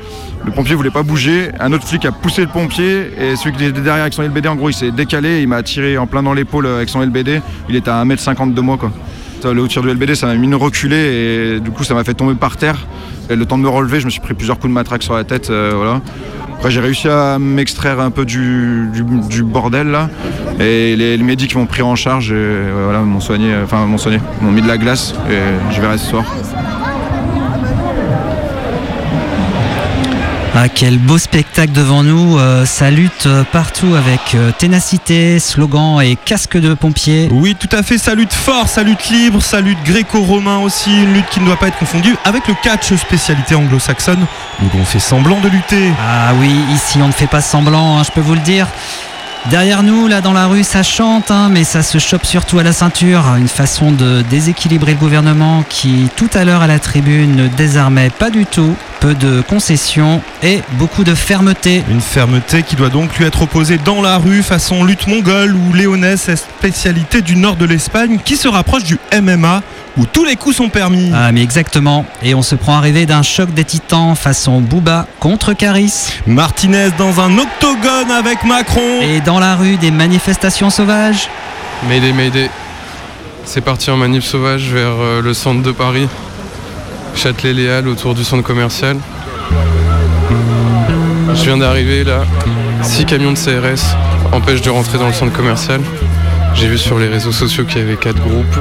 [0.44, 1.50] Le pompier voulait pas bouger.
[1.60, 4.48] Un autre flic a poussé le pompier et celui qui était derrière avec son LBD
[4.48, 5.42] en gros il s'est décalé.
[5.42, 7.40] Il m'a tiré en plein dans l'épaule avec son LBD.
[7.68, 8.90] Il était à 1m50 de moi quoi.
[9.44, 10.96] Le tir du LBD, ça m'a mis une reculée
[11.56, 12.84] et du coup, ça m'a fait tomber par terre.
[13.30, 15.14] Et le temps de me relever, je me suis pris plusieurs coups de matraque sur
[15.14, 15.50] la tête.
[15.50, 15.98] euh.
[16.56, 18.90] Après, j'ai réussi à m'extraire un peu du,
[19.44, 20.08] bordel là.
[20.58, 23.84] Et les, les médics m'ont pris en charge et euh, voilà, m'ont soigné, euh, enfin,
[23.84, 26.24] m'ont soigné, m'ont mis de la glace et je verrai ce soir.
[30.58, 32.38] Ah, quel beau spectacle devant nous.
[32.38, 37.28] euh, ça lutte euh, partout avec euh, ténacité, slogan et casque de pompier.
[37.30, 37.98] Oui, tout à fait.
[37.98, 40.90] Ça lutte fort, ça lutte libre, ça lutte gréco-romain aussi.
[41.02, 44.24] Une lutte qui ne doit pas être confondue avec le catch, spécialité anglo-saxonne,
[44.62, 45.92] où on fait semblant de lutter.
[46.00, 48.66] Ah oui, ici on ne fait pas semblant, hein, je peux vous le dire.
[49.50, 52.64] Derrière nous, là dans la rue, ça chante, hein, mais ça se chope surtout à
[52.64, 53.22] la ceinture.
[53.38, 58.10] Une façon de déséquilibrer le gouvernement qui, tout à l'heure à la tribune, ne désarmait
[58.10, 58.74] pas du tout.
[58.98, 61.84] Peu de concessions et beaucoup de fermeté.
[61.88, 65.72] Une fermeté qui doit donc lui être opposée dans la rue, façon lutte mongole ou
[65.72, 69.62] léonaise, spécialité du nord de l'Espagne, qui se rapproche du MMA,
[69.96, 71.10] où tous les coups sont permis.
[71.14, 72.04] Ah mais exactement.
[72.22, 76.14] Et on se prend à rêver d'un choc des titans façon Booba contre Caris.
[76.26, 79.02] Martinez dans un octogone avec Macron.
[79.02, 81.28] Et dans la rue, des manifestations sauvages.
[81.88, 82.50] Mayday, Mayday.
[83.44, 86.08] C'est parti en manif sauvage vers euh, le centre de Paris.
[87.14, 88.96] Châtelet-Léal autour du centre commercial.
[91.34, 92.24] Je viens d'arriver là.
[92.82, 93.94] Six camions de CRS
[94.32, 95.80] empêchent de rentrer dans le centre commercial.
[96.54, 98.56] J'ai vu sur les réseaux sociaux qu'il y avait quatre groupes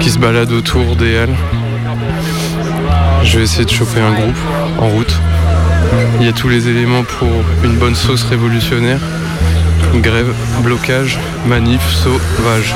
[0.00, 1.36] qui se baladent autour des halles.
[3.22, 4.38] Je vais essayer de choper un groupe
[4.78, 5.14] en route.
[6.20, 7.28] Il y a tous les éléments pour
[7.64, 9.00] une bonne sauce révolutionnaire.
[9.94, 12.74] Grève, blocage, manif, sauvage.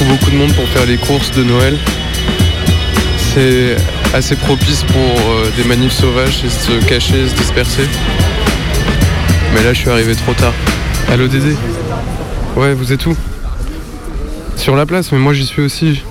[0.00, 1.76] trouve beaucoup de monde pour faire les courses de Noël.
[3.18, 3.76] C'est
[4.14, 7.86] assez propice pour euh, des manifs sauvages et se cacher, se disperser.
[9.54, 10.54] Mais là, je suis arrivé trop tard.
[11.10, 11.54] Allô Dédé?
[12.56, 13.16] Ouais, vous êtes où?
[14.56, 16.02] Sur la place, mais moi j'y suis aussi.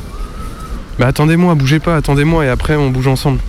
[0.99, 3.39] Bah attendez-moi, bougez pas, attendez-moi et après on bouge ensemble.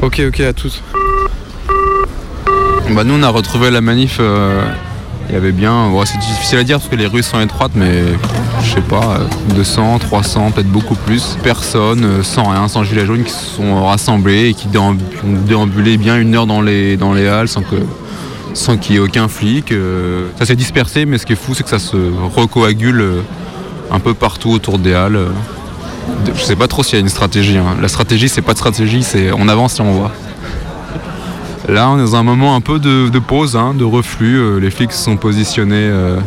[0.00, 0.82] Ok, ok, à tous.
[2.94, 4.62] Bah nous on a retrouvé la manif, euh,
[5.28, 8.02] il y avait bien, c'est difficile à dire parce que les rues sont étroites mais
[8.64, 11.36] je sais pas, euh, 200, 300, peut-être beaucoup plus.
[11.42, 14.96] Personnes, euh, sans rien, sans gilet jaune qui se sont rassemblés et qui ont
[15.46, 17.76] déambulé bien une heure dans les, dans les halles sans que
[18.54, 19.70] sans qu'il y ait aucun flic.
[19.72, 20.28] euh.
[20.38, 21.96] ça s'est dispersé mais ce qui est fou c'est que ça se
[22.34, 23.20] recoagule euh,
[23.90, 25.18] un peu partout autour des halles.
[26.34, 27.58] Je sais pas trop s'il y a une stratégie.
[27.58, 27.76] hein.
[27.80, 30.12] La stratégie c'est pas de stratégie, c'est on avance et on voit.
[31.68, 34.36] Là, on est dans un moment un peu de, pause, hein, de reflux.
[34.38, 36.18] Euh, les flics sont positionnés euh,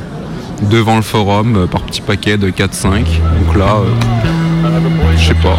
[0.69, 3.05] devant le forum euh, par petits paquets de 4-5.
[3.47, 4.69] Donc là, euh,
[5.17, 5.57] je sais pas.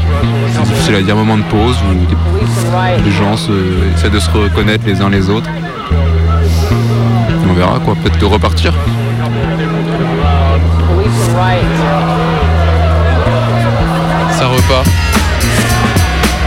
[0.54, 3.34] C'est difficile à dire, moment de pause où les gens
[3.96, 5.50] essaient de se reconnaître les uns les autres.
[7.50, 8.72] On verra quoi, peut-être de repartir.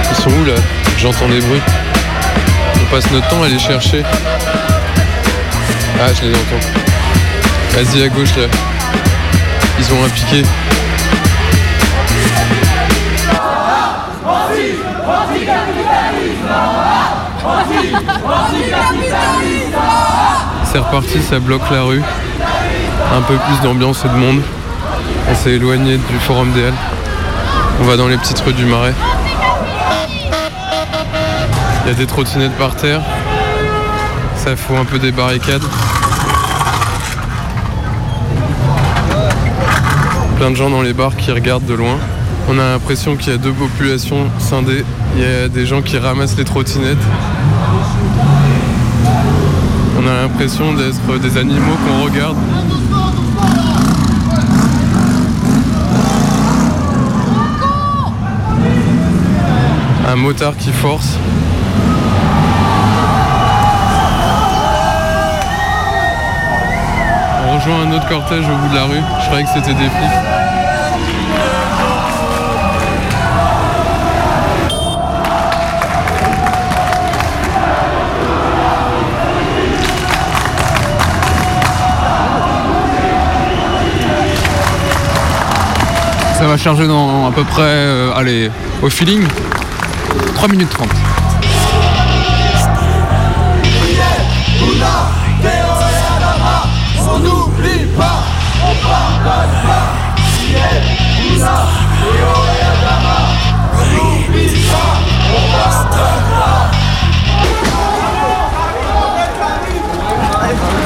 [0.09, 0.55] Ils sont où là
[0.97, 1.61] J'entends des bruits.
[2.82, 4.03] On passe notre temps à les chercher.
[5.99, 6.66] Ah, je les entends.
[7.74, 8.47] Vas-y à gauche là.
[9.80, 10.43] Ils ont un piqué.
[20.72, 22.01] C'est reparti, ça bloque la rue.
[23.16, 24.41] Un peu plus d'ambiance et de monde.
[25.30, 26.74] On s'est éloigné du forum des Halles.
[27.82, 28.93] On va dans les petites rues du Marais.
[31.84, 33.01] Il y a des trottinettes par terre.
[34.38, 35.63] Ça fout un peu des barricades.
[40.38, 41.97] Plein de gens dans les bars qui regardent de loin.
[42.49, 44.86] On a l'impression qu'il y a deux populations scindées.
[45.15, 46.97] Il y a des gens qui ramassent les trottinettes.
[49.97, 52.38] On a l'impression d'être des animaux qu'on regarde.
[60.16, 61.18] Un motard qui force.
[67.45, 69.01] On rejoint un autre cortège au bout de la rue.
[69.20, 69.91] Je croyais que c'était des flics.
[86.38, 88.49] Ça va charger dans à peu près, euh, allez,
[88.82, 89.28] au feeling,
[90.45, 90.89] 3 minutes 30.
[97.07, 98.23] On n'oublie pas,
[98.61, 99.05] on pas.
[99.07, 99.39] On
[104.13, 104.85] n'oublie pas,
[110.79, 110.84] on.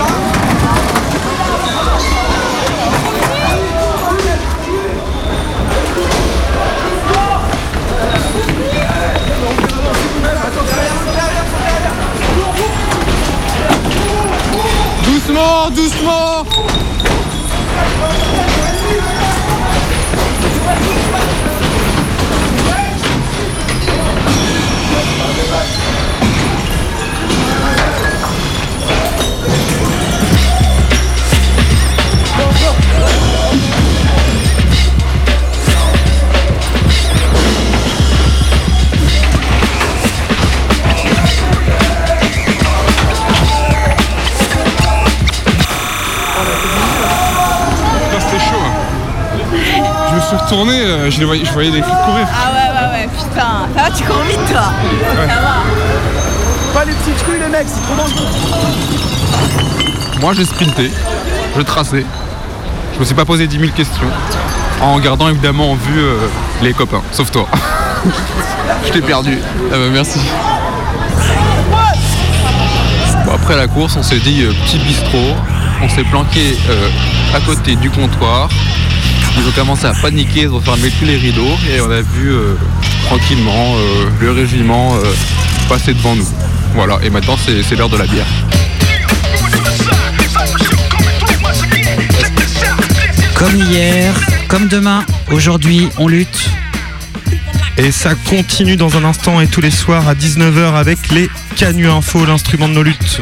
[15.76, 16.46] Doucement,
[51.20, 52.28] je, voyais, je voyais des flics courir.
[52.32, 53.68] Ah ouais, ouais, ouais, putain.
[53.76, 54.72] Ça va, tu cours vite, toi
[55.12, 56.74] Ça va.
[56.74, 58.28] Pas les petites rues, les mecs, c'est trop dangereux.
[60.22, 60.92] Moi, j'ai sprinté,
[61.56, 62.06] je traçais.
[62.94, 64.08] Je me suis pas posé 10 000 questions.
[64.82, 66.28] En gardant évidemment en vue euh,
[66.62, 67.48] les copains, sauf toi.
[68.86, 69.38] je t'ai perdu.
[69.72, 70.20] Ah bah merci.
[73.26, 75.36] Bon, après la course, on s'est dit euh, petit bistrot.
[75.82, 76.90] On s'est planqué euh,
[77.36, 78.50] à côté du comptoir.
[79.40, 82.32] Ils ont commencé à paniquer, ils ont fermé tous les rideaux et on a vu
[82.32, 82.56] euh,
[83.06, 85.14] tranquillement euh, le régiment euh,
[85.70, 86.28] passer devant nous.
[86.76, 88.28] Voilà, et maintenant c'est c'est l'heure de la bière.
[93.36, 94.14] Comme hier,
[94.50, 96.50] comme demain, aujourd'hui, on lutte.
[97.78, 101.90] Et ça continue dans un instant et tous les soirs à 19h avec les Canu
[101.90, 103.22] Info, l'instrument de nos luttes.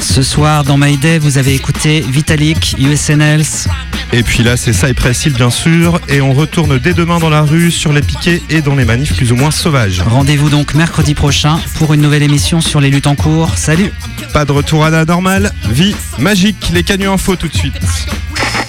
[0.00, 3.68] Ce soir, dans Mayday, vous avez écouté Vitalik, USNLs,
[4.12, 6.00] Et puis là, c'est Cypress Hill, bien sûr.
[6.08, 9.14] Et on retourne dès demain dans la rue, sur les piquets et dans les manifs
[9.16, 10.00] plus ou moins sauvages.
[10.00, 13.56] Rendez-vous donc mercredi prochain pour une nouvelle émission sur les luttes en cours.
[13.56, 13.92] Salut
[14.32, 17.74] Pas de retour à la normale, vie magique, les canaux info tout de suite.